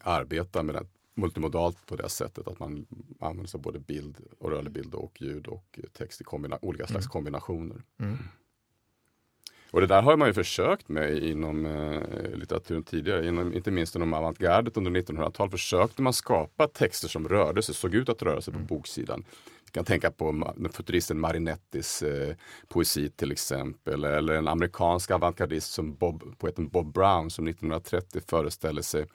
[0.00, 2.86] arbetar med det multimodalt på det sättet att man
[3.20, 6.24] använder sig av både bild och rörlig bild och ljud och text i
[6.60, 7.10] olika slags mm.
[7.10, 7.82] kombinationer.
[7.98, 8.18] Mm.
[9.70, 13.96] Och det där har man ju försökt med inom eh, litteraturen tidigare, inom, inte minst
[13.96, 18.40] inom avantgardet under 1900-talet försökte man skapa texter som rörde sig, såg ut att röra
[18.40, 18.66] sig på mm.
[18.66, 19.24] boksidan.
[19.64, 22.34] Vi kan tänka på futuristen Marinettis eh,
[22.68, 28.82] poesi till exempel, eller en amerikansk avantgardist som Bob, poeten Bob Brown som 1930 föreställde
[28.82, 29.06] sig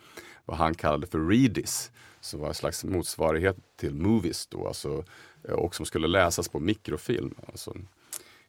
[0.45, 5.03] vad han kallade för readis, som var en slags motsvarighet till movies då, alltså,
[5.43, 7.35] eh, och som skulle läsas på mikrofilm.
[7.47, 7.73] Alltså,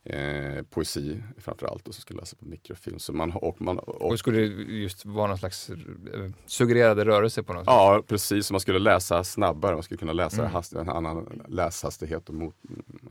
[0.06, 2.98] eh, poesi framförallt och så skulle läsa på mikrofilm.
[2.98, 7.52] Så man, och man, och, och skulle just vara någon slags eh, suggererade rörelse på
[7.52, 7.66] något sätt?
[7.66, 8.50] Ja, precis.
[8.50, 10.52] Man skulle läsa snabbare, man skulle kunna läsa mm.
[10.52, 12.54] hast, en annan läshastighet och mot,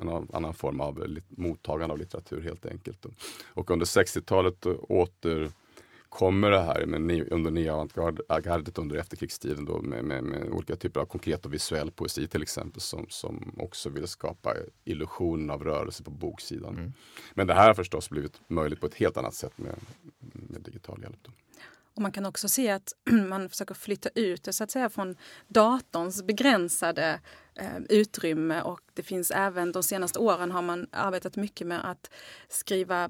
[0.02, 3.06] en annan form av mottagande av litteratur helt enkelt.
[3.46, 5.52] Och under 60-talet åter
[6.16, 11.00] kommer det här med, under nya avantgardet under efterkrigstiden då med, med, med, olika typer
[11.00, 16.04] av konkret och visuell poesi till exempel som, som också vill skapa illusionen av rörelse
[16.04, 16.78] på boksidan.
[16.78, 16.94] Mm.
[17.34, 19.76] Men det här har förstås blivit möjligt på ett helt annat sätt med,
[20.20, 21.18] med digital hjälp.
[21.22, 21.32] Då.
[21.96, 22.94] Och man kan också se att
[23.30, 25.16] man försöker flytta ut det så att säga från
[25.48, 27.20] datorns begränsade
[27.56, 32.10] eh, utrymme och det finns även de senaste åren har man arbetat mycket med att
[32.50, 33.10] skriva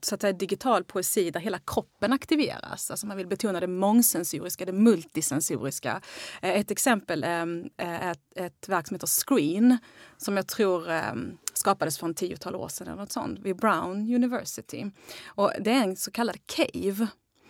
[0.00, 2.90] så att säga, digital poesi där hela kroppen aktiveras.
[2.90, 6.00] Alltså man vill betona det mångsensoriska, det multisensoriska.
[6.42, 7.70] Eh, ett exempel är
[8.10, 9.78] ett, ett verk som heter Screen
[10.16, 14.14] som jag tror ehm, skapades för en tiotal år sedan eller något sånt, vid Brown
[14.14, 14.90] University.
[15.26, 17.08] Och det är en så kallad cave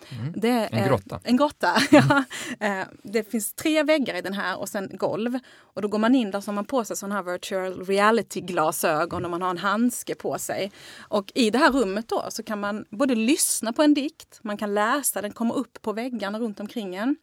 [0.09, 0.33] Mm.
[0.35, 1.19] Det är, en grotta.
[1.23, 2.23] En grotta, ja.
[2.59, 5.39] Eh, det finns tre väggar i den här och sen golv.
[5.59, 9.25] Och då går man in där så har man på sig sådana här virtual reality-glasögon
[9.25, 10.71] och man har en handske på sig.
[10.99, 14.57] Och i det här rummet då så kan man både lyssna på en dikt, man
[14.57, 17.15] kan läsa den, kommer upp på väggarna runt omkring en.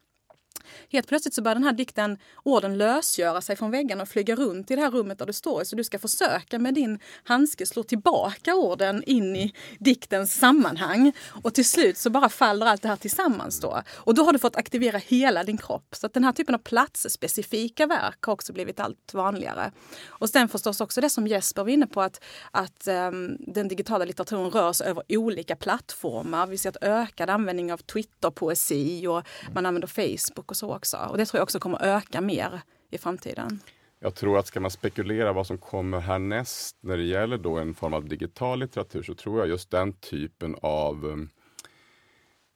[0.90, 4.71] Helt plötsligt så börjar den här dikten, orden lösgöra sig från väggarna och flyga runt
[4.71, 5.64] i det här rummet där du står.
[5.64, 11.12] Så du ska försöka med din handske slå tillbaka orden in i diktens sammanhang.
[11.43, 13.83] Och till slut så bara faller allt det här tillsammans då.
[13.95, 15.95] Och då har du fått aktivera hela din kropp.
[15.95, 19.73] Så att den här typen av platsspecifika verk har också blivit allt vanligare.
[20.07, 24.05] Och sen förstås också det som Jesper var inne på att, att um, den digitala
[24.05, 26.47] litteraturen rör sig över olika plattformar.
[26.47, 29.23] Vi ser att ökad användning av Twitter-poesi och
[29.55, 30.96] man använder Facebook och så också.
[31.11, 33.61] Och det tror jag också kommer öka mer i framtiden.
[34.04, 37.74] Jag tror att ska man spekulera vad som kommer härnäst när det gäller då en
[37.74, 41.28] form av digital litteratur så tror jag just den typen av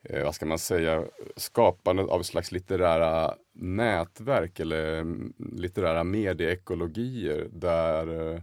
[0.05, 1.05] eh, eh vad ska man säga,
[1.37, 8.41] skapandet av ett slags litterära nätverk eller mm, litterära medieekologier där eh,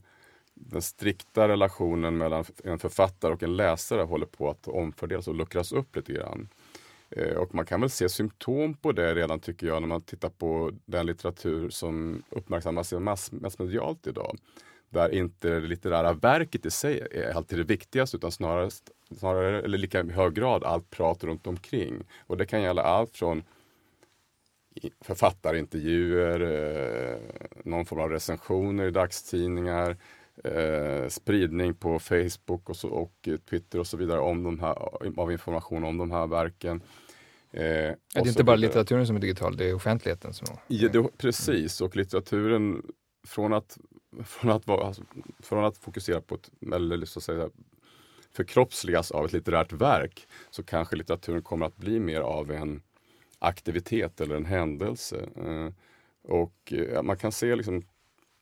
[0.54, 5.72] den strikta relationen mellan en författare och en läsare håller på att omfördelas och luckras
[5.72, 6.50] upp lite grann.
[7.16, 10.30] Eh, och man kan väl se symptom på det redan tycker jag när man tittar
[10.30, 14.38] på den litteratur som uppmärksammas mass, massmedialt idag.
[14.90, 18.70] Där inte det litterära verket i sig är alltid det viktigaste utan snarare,
[19.18, 22.04] snarare eller lika hög grad allt prat runt omkring.
[22.28, 23.44] Och det kan gälla allt från
[25.02, 27.20] författarintervjuer, eh,
[27.64, 29.98] någon form av recensioner i dagstidningar,
[30.44, 34.76] eh, spridning på Facebook och, så, och Twitter och så vidare om de här,
[35.20, 36.82] av information om de här verken.
[37.56, 40.48] Eh, det är inte bara litteraturen som är digital, det är offentligheten som.
[40.68, 42.82] Ja, det, precis, och litteraturen
[43.28, 43.78] från att,
[44.24, 45.04] från att, vara, alltså,
[45.40, 47.50] från att fokusera på ett, eller så att säga,
[48.32, 52.82] förkroppsligas av ett litterärt verk så kanske litteraturen kommer att bli mer av en
[53.40, 55.30] aktivitet eller en händelse.
[55.36, 55.74] Eh,
[56.32, 57.84] och eh, man kan se liksom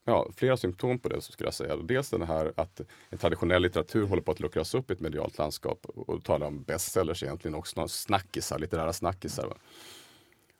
[0.05, 1.77] ja, flera symptom på det skulle jag säga.
[1.77, 5.37] Dels den här att en traditionell litteratur håller på att luckras upp i ett medialt
[5.37, 5.85] landskap.
[5.85, 9.47] Och då talar om bestsellers egentligen också, snackisar, litterära snackisar.
[9.47, 9.55] Va?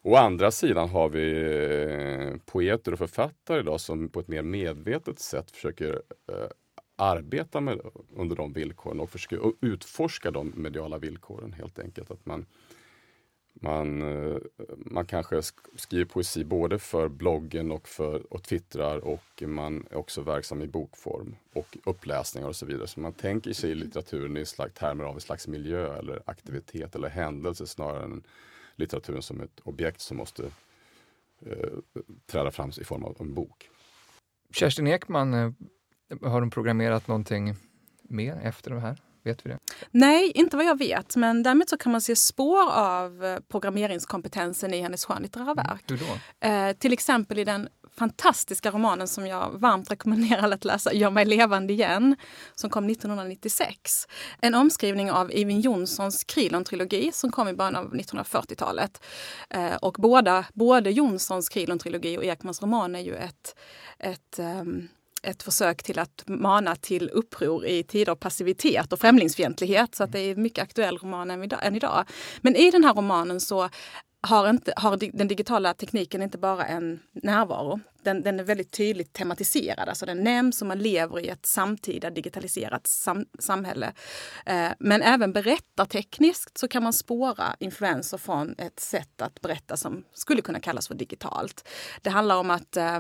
[0.06, 5.20] Å andra sidan har vi eh, poeter och författare idag som på ett mer medvetet
[5.20, 6.02] sätt försöker
[6.32, 6.48] eh,
[6.96, 7.80] arbeta med,
[8.16, 12.12] under de villkoren och försöker utforska de mediala villkoren helt enkelt.
[12.12, 12.46] Att man
[13.54, 14.38] man, eh,
[14.78, 15.42] man kanske
[15.76, 20.68] skriver poesi både för bloggen och, för, och twittrar och man är också verksam i
[20.68, 22.88] bokform och uppläsningar och så vidare.
[22.88, 27.10] Så man tänker sig litteraturen i slags termer av en slags miljö eller aktivitet eller
[27.10, 28.24] händelse snarare än
[28.76, 30.44] litteraturen som ett objekt som måste
[31.46, 31.70] eh,
[32.26, 33.70] träda fram i form av en bok.
[34.54, 35.52] Kerstin Ekman, eh,
[36.22, 37.56] har hon programmerat någonting
[38.04, 39.02] mer efter det här?
[39.24, 39.60] Vet vi det?
[39.92, 41.16] Nej, inte vad jag vet.
[41.16, 45.92] Men däremot så kan man se spår av eh, programmeringskompetensen i hennes skönlitterära verk.
[45.92, 46.48] Mm, hur då?
[46.48, 51.26] Eh, till exempel i den fantastiska romanen som jag varmt rekommenderar att läsa, Gör mig
[51.26, 52.16] levande igen,
[52.56, 54.08] som kom 1996.
[54.42, 59.04] En omskrivning av Eivind Jonssons Krilon-trilogi som kom i början av 1940-talet.
[59.50, 63.56] Eh, och båda, både Jonssons Krilon-trilogi och Ekmans roman är ju ett,
[64.00, 64.88] ett um,
[65.24, 69.96] ett försök till att mana till uppror i tider av passivitet och främlingsfientlighet.
[69.96, 72.06] Så att det är en mycket aktuell roman än idag.
[72.42, 73.70] Men i den här romanen så
[74.22, 77.80] har, inte, har den digitala tekniken inte bara en närvaro.
[78.04, 79.90] Den, den, är väldigt tydligt tematiserad.
[79.90, 83.94] Alltså den nämns och man lever i ett samtida digitaliserat sam, samhälle.
[84.46, 90.04] Eh, men även berättartekniskt så kan man spåra influenser från ett sätt att berätta som
[90.14, 91.68] skulle kunna kallas för digitalt.
[92.02, 93.00] Det handlar om att eh,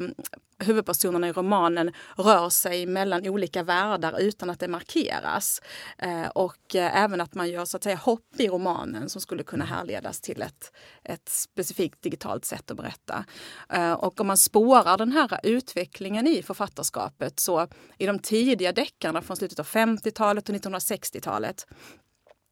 [0.63, 5.61] huvudpersonerna i romanen rör sig mellan olika världar utan att det markeras.
[5.97, 9.43] Eh, och eh, även att man gör så att säga hopp i romanen som skulle
[9.43, 10.71] kunna härledas till ett,
[11.03, 13.25] ett specifikt digitalt sätt att berätta.
[13.69, 17.67] Eh, och om man spårar den här utvecklingen i författarskapet så
[17.97, 21.65] i de tidiga deckarna från slutet av 50-talet och 1960-talet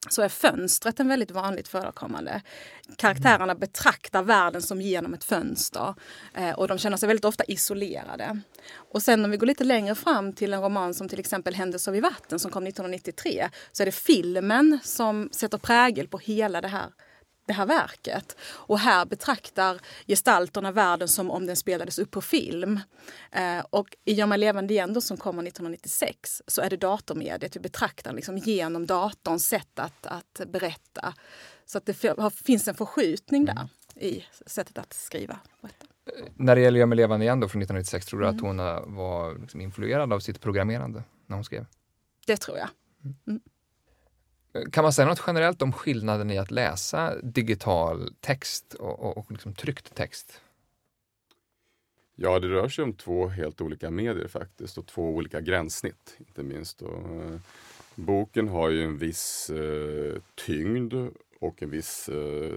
[0.10, 2.42] så är fönstret en väldigt vanligt förekommande.
[2.98, 5.94] Karaktärerna betraktar världen som genom ett fönster
[6.34, 8.40] eh, och de känner sig väldigt ofta isolerade.
[8.74, 11.92] Och sen om vi går lite längre fram till en roman som till exempel Händelser
[11.92, 16.68] vid vatten som kom 1993 så är det filmen som sätter prägel på hela det
[16.68, 16.90] här
[17.46, 18.38] det här verket.
[18.44, 22.80] Och här betraktar gestalterna världen som om den spelades upp på film.
[23.32, 27.56] Eh, och i Gör mig levande igen då, som kommer 1996 så är det datormediet
[27.56, 31.14] vi betraktar liksom genom datorns sätt att, att berätta.
[31.66, 31.94] Så att det
[32.46, 35.40] finns en förskjutning där i sättet att skriva.
[36.36, 38.36] När det gäller Gör mig levande igen då från 1996, tror du mm.
[38.36, 41.66] att hon eh, var liksom influerad av sitt programmerande när hon skrev?
[42.28, 42.70] Det tror jag.
[43.28, 43.42] Mm.
[44.72, 49.32] Kan man säga något generellt om skillnaden i att läsa digital text och, och, och
[49.32, 50.42] liksom tryckt text?
[52.16, 56.44] Ja, det rör sig om två helt olika medier faktiskt och två olika gränssnitt inte
[56.44, 56.82] minst.
[56.82, 57.40] Och, eh,
[57.96, 60.94] boken har ju en viss eh, tyngd
[61.40, 62.56] och en viss eh,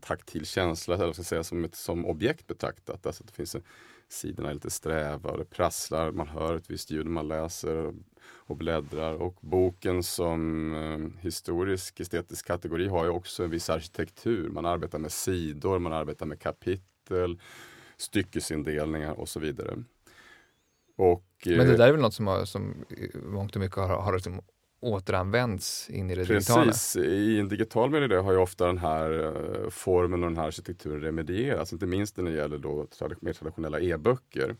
[0.00, 3.06] taktil känsla, eller ska säga, som, ett, som objekt betraktat.
[3.06, 3.62] Alltså det finns en,
[4.08, 7.92] sidorna är lite sträva och det prasslar, man hör ett visst ljud när man läser
[8.26, 9.14] och bläddrar.
[9.14, 14.48] Och boken som eh, historisk estetisk kategori har ju också en viss arkitektur.
[14.48, 17.40] Man arbetar med sidor, man arbetar med kapitel,
[17.96, 19.84] styckesindelningar och så vidare.
[20.96, 23.88] Och, Men det eh, där är väl något som, har, som mångt och mycket har,
[23.88, 24.40] har liksom
[24.84, 26.46] återanvänds in i det Precis.
[26.46, 26.66] digitala.
[26.66, 30.46] Precis, i en digital miljö har ju ofta den här uh, formen och den här
[30.46, 32.86] arkitekturen remedierats, inte minst när det gäller då
[33.20, 34.56] mer traditionella e-böcker.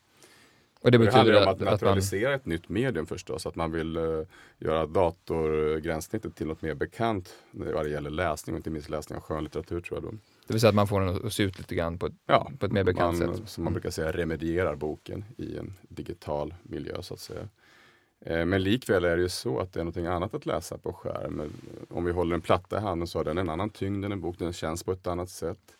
[0.85, 2.37] Och det, betyder det handlar om att, att naturalisera man...
[2.37, 4.26] ett nytt medium förstås, att man vill uh,
[4.59, 9.22] göra datorgränssnittet till något mer bekant vad det gäller läsning och inte minst läsning av
[9.22, 10.12] skönlitteratur tror jag.
[10.12, 10.18] Då.
[10.47, 12.51] Det vill säga att man får den att se ut lite grann på ett, ja,
[12.59, 13.49] på ett mer bekant man, sätt?
[13.49, 17.49] Som man brukar säga remedierar boken i en digital miljö så att säga.
[18.20, 20.93] Eh, men likväl är det ju så att det är något annat att läsa på
[20.93, 21.53] skärm.
[21.91, 24.20] Om vi håller en platta i handen så har den en annan tyngd än en
[24.20, 25.76] bok, den känns på ett annat sätt.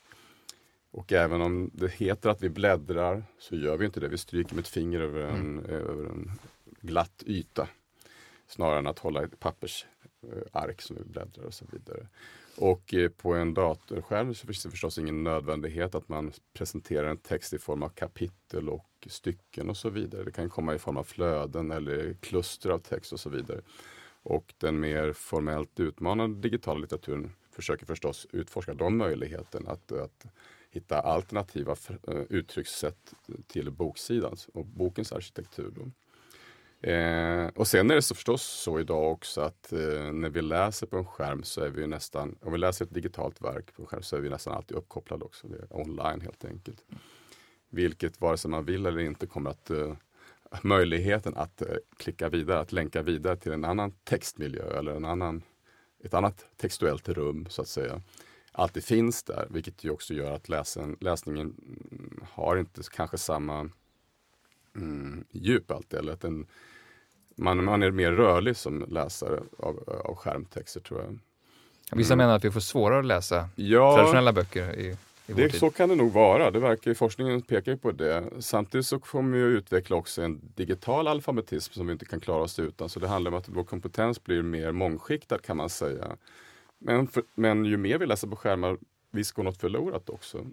[0.95, 4.09] Och även om det heter att vi bläddrar så gör vi inte det.
[4.09, 5.71] Vi stryker med ett finger över en, mm.
[5.71, 6.31] över en
[6.81, 7.69] glatt yta.
[8.47, 12.07] Snarare än att hålla ett pappersark som vi bläddrar och så vidare.
[12.57, 17.17] Och eh, på en datorskärm så finns det förstås ingen nödvändighet att man presenterar en
[17.17, 20.25] text i form av kapitel och stycken och så vidare.
[20.25, 23.61] Det kan komma i form av flöden eller kluster av text och så vidare.
[24.23, 30.27] Och den mer formellt utmanande digitala litteraturen försöker förstås utforska de möjligheterna att, att
[30.75, 31.77] hitta alternativa
[32.09, 33.15] eh, uttryckssätt
[33.47, 35.73] till boksidan och bokens arkitektur.
[35.77, 35.91] Då.
[36.85, 40.87] Eh, och sen är det så förstås så idag också att eh, när vi läser
[40.87, 43.87] på en skärm så är vi nästan, om vi läser ett digitalt verk på en
[43.87, 45.49] skärm så är vi nästan alltid uppkopplade också.
[45.49, 46.85] Det är online helt enkelt.
[47.71, 49.95] Vilket vare sig man vill eller inte kommer att eh,
[50.63, 55.43] möjligheten att eh, klicka vidare, att länka vidare till en annan textmiljö eller en annan,
[56.05, 58.03] ett annat textuellt rum så att säga
[58.55, 61.55] alltid finns där, vilket ju också gör att läsen, läsningen
[62.33, 63.71] har inte kanske samma
[64.77, 65.99] mm, djup alltid.
[65.99, 66.47] Eller att den,
[67.37, 71.19] man, man är mer rörlig som läsare av, av skärmtexter tror jag.
[71.99, 72.25] Vissa mm.
[72.25, 74.97] menar att vi får svårare att läsa ja, traditionella böcker i, i
[75.33, 75.61] det, tid.
[75.61, 76.51] Så kan det nog vara.
[76.51, 78.25] Det verkar, forskningen pekar på det.
[78.39, 82.43] Samtidigt så kommer vi att utveckla också en digital alfabetism som vi inte kan klara
[82.43, 82.89] oss utan.
[82.89, 86.17] Så det handlar om att vår kompetens blir mer mångskiktad kan man säga.
[86.85, 88.79] Men, för, men ju mer vi läser på skärmar,
[89.11, 90.47] visst går något förlorat också.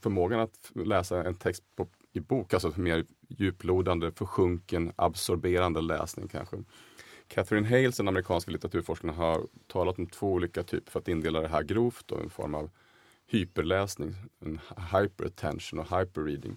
[0.00, 6.56] Förmågan att läsa en text på, i bok, alltså mer djuplodande, försjunken, absorberande läsning kanske.
[7.28, 11.48] Catherine Hales, den amerikanska litteraturforskaren, har talat om två olika typer för att indela det
[11.48, 12.70] här grovt, då, en form av
[13.26, 14.60] hyperläsning, en
[14.92, 16.56] hyperattention och hyperreading.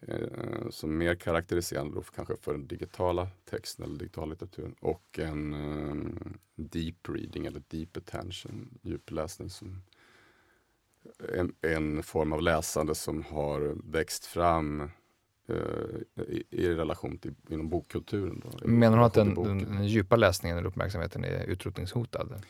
[0.00, 5.18] Eh, som mer karaktäriserande då för, kanske för den digitala texten eller digital litteraturen och
[5.18, 9.82] en eh, deep reading eller deep attention, djupläsning som
[11.34, 14.90] en, en form av läsande som har växt fram
[15.48, 18.42] Eh, i, i, relation till inom bokkulturen.
[18.44, 22.42] Då, Menar du att den, den, den, djupa läsningen eller uppmärksamheten är utrotningshotad?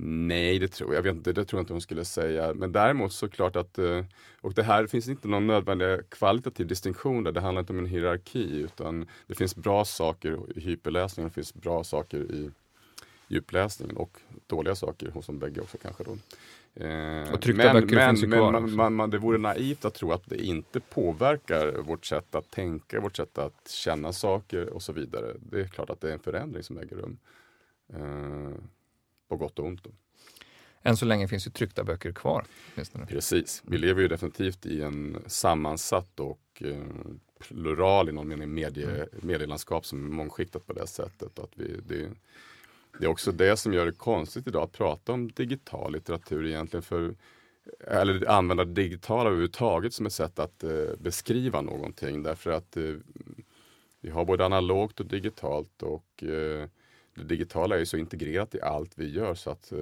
[0.00, 2.54] Nej, det tror jag, jag vet inte, det tror jag inte hon skulle säga.
[2.54, 4.04] Men däremot så klart att, eh,
[4.40, 7.32] och det här finns inte någon nödvändig kvalitativ distinktion där.
[7.32, 11.54] Det handlar inte om en hierarki utan det finns bra saker i hyperläsningen, det finns
[11.54, 12.50] bra saker i
[13.28, 16.04] djupläsningen och dåliga saker hos de bägge också kanske.
[16.04, 16.16] Då.
[16.84, 18.52] Eh, och tryckta men, böcker men, finns ju kvar.
[18.52, 22.50] Men man, man, det vore naivt att tro att det inte påverkar vårt sätt att
[22.50, 25.34] tänka, vårt sätt att känna saker och så vidare.
[25.40, 27.18] Det är klart att det är en förändring som äger rum.
[29.28, 29.84] På gott och ont.
[29.84, 29.90] Då.
[30.82, 32.44] Än så länge finns ju tryckta böcker kvar.
[33.06, 33.62] Precis.
[33.66, 36.82] Vi lever ju definitivt i en sammansatt och eh,
[37.38, 39.08] plural i någon mening medie, mm.
[39.12, 41.38] medielandskap som är mångskiktat på det sättet.
[41.38, 42.10] Att vi, det,
[42.98, 46.82] det är också det som gör det konstigt idag att prata om digital litteratur egentligen.
[46.82, 47.14] för
[47.80, 52.22] eller använda det digitala överhuvudtaget som ett sätt att eh, beskriva någonting.
[52.22, 52.94] Därför att eh,
[54.00, 56.68] vi har både analogt och digitalt och eh,
[57.18, 59.78] det digitala är så integrerat i allt vi gör så att eh,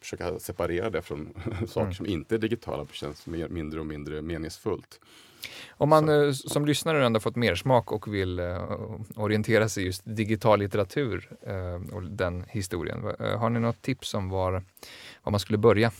[0.00, 1.34] försöka separera det från
[1.66, 1.94] saker mm.
[1.94, 5.00] som inte är digitala känns mer, mindre och mindre meningsfullt.
[5.70, 6.24] Om man Så.
[6.24, 11.30] Eh, som lyssnare ändå fått mer smak och vill uh, orientera sig just digital litteratur
[11.48, 14.52] uh, och den historien, uh, har ni något tips om var,
[15.22, 15.92] var man skulle börja?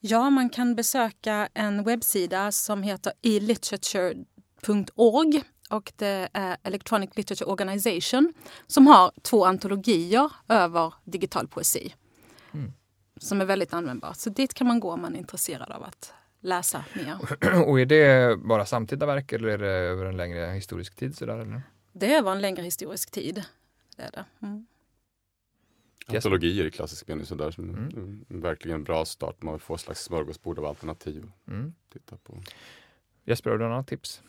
[0.00, 8.34] Ja, man kan besöka en webbsida som heter eliterature.org och det är Electronic Literature Organization
[8.66, 11.94] som har två antologier över digital poesi.
[12.52, 12.72] Mm.
[13.16, 14.16] Som är väldigt användbart.
[14.16, 17.18] Så dit kan man gå om man är intresserad av att läsa mer.
[17.66, 21.16] Och är det bara samtida verk eller är det över en längre historisk tid?
[21.16, 21.62] Sådär, eller?
[21.92, 23.44] Det är över en längre historisk tid.
[23.96, 24.24] Det är det.
[24.42, 24.66] Mm.
[26.06, 28.24] Antologier i klassisk mening sådär som mm.
[28.28, 29.42] verkligen bra start.
[29.42, 31.30] Man får ett slags smörgåsbord av alternativ.
[31.48, 31.74] Mm.
[31.92, 32.42] Titta på.
[33.24, 34.22] Jesper, har du några tips?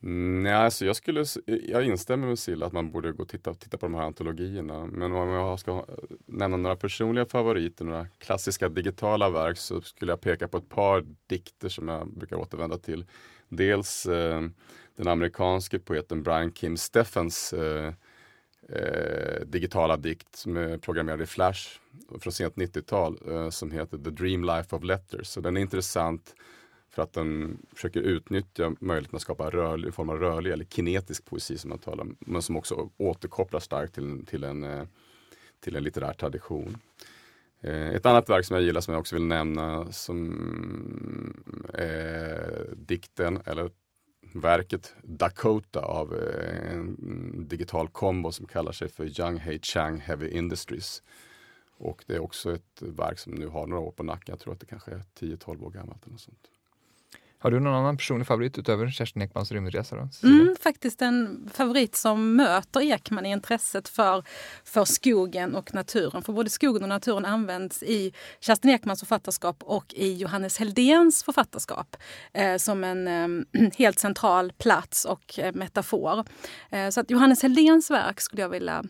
[0.00, 3.78] Nej, alltså jag, skulle, jag instämmer med Silla att man borde gå och titta, titta
[3.78, 4.86] på de här antologierna.
[4.86, 5.84] Men om jag ska eh,
[6.26, 11.04] nämna några personliga favoriter, några klassiska digitala verk så skulle jag peka på ett par
[11.26, 13.06] dikter som jag brukar återvända till.
[13.48, 14.42] Dels eh,
[14.96, 17.92] den amerikanske poeten Brian Kim Steffens eh,
[18.68, 21.80] eh, digitala dikt som är programmerad i Flash
[22.20, 25.26] från sent 90-tal eh, som heter The Dream Life of Letters.
[25.26, 26.34] Så den är intressant
[26.98, 31.24] för att den försöker utnyttja möjligheten att skapa rörlig, en form av rörlig eller kinetisk
[31.24, 34.84] poesi som man talar om, men som också återkopplar starkt till, till, en, eh,
[35.60, 36.76] till en litterär tradition.
[37.60, 41.34] Eh, ett annat verk som jag gillar som jag också vill nämna som
[41.74, 43.70] är dikten eller
[44.32, 46.14] verket Dakota av
[46.70, 46.96] en
[47.48, 51.02] digital kombo som kallar sig för Young Hei Chang Heavy Industries.
[51.76, 54.32] Och det är också ett verk som nu har några år på nacken.
[54.32, 56.06] Jag tror att det kanske är 10-12 år gammalt.
[56.06, 56.50] Eller sånt.
[57.40, 59.96] Har du någon annan personlig favorit utöver Kerstin Ekmans rymdresa?
[59.96, 64.24] Då, mm, faktiskt en favorit som möter Ekman i intresset för,
[64.64, 66.22] för skogen och naturen.
[66.22, 71.96] För både skogen och naturen används i Kerstin Ekmans författarskap och i Johannes Heldens författarskap
[72.32, 76.24] eh, som en eh, helt central plats och eh, metafor.
[76.70, 78.84] Eh, så att Johannes Heldens verk skulle jag vilja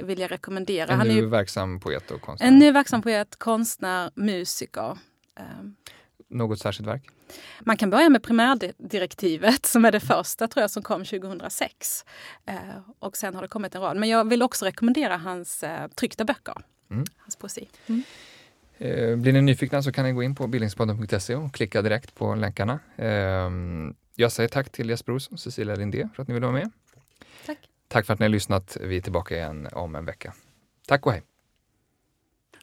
[0.00, 0.92] vilja rekommendera.
[0.92, 2.48] En nu verksam poet och konstnär.
[2.48, 4.98] En nu verksam poet, konstnär, musiker.
[6.30, 7.02] Något särskilt verk?
[7.60, 12.04] Man kan börja med primärdirektivet som är det första tror jag som kom 2006.
[12.46, 12.54] Eh,
[12.98, 13.96] och sen har det kommit en rad.
[13.96, 16.54] Men jag vill också rekommendera hans eh, tryckta böcker.
[16.90, 17.04] Mm.
[17.16, 17.68] Hans poesi.
[17.86, 18.02] Mm.
[18.78, 22.34] Eh, blir ni nyfikna så kan ni gå in på bildningspodden.se och klicka direkt på
[22.34, 22.78] länkarna.
[22.96, 23.50] Eh,
[24.14, 26.70] jag säger tack till Jesper Olsson och Cecilia Lindé för att ni ville vara med.
[27.46, 27.58] Tack.
[27.88, 28.76] Tack för att ni har lyssnat.
[28.80, 30.34] Vi är tillbaka igen om en vecka.
[30.86, 31.22] Tack och hej!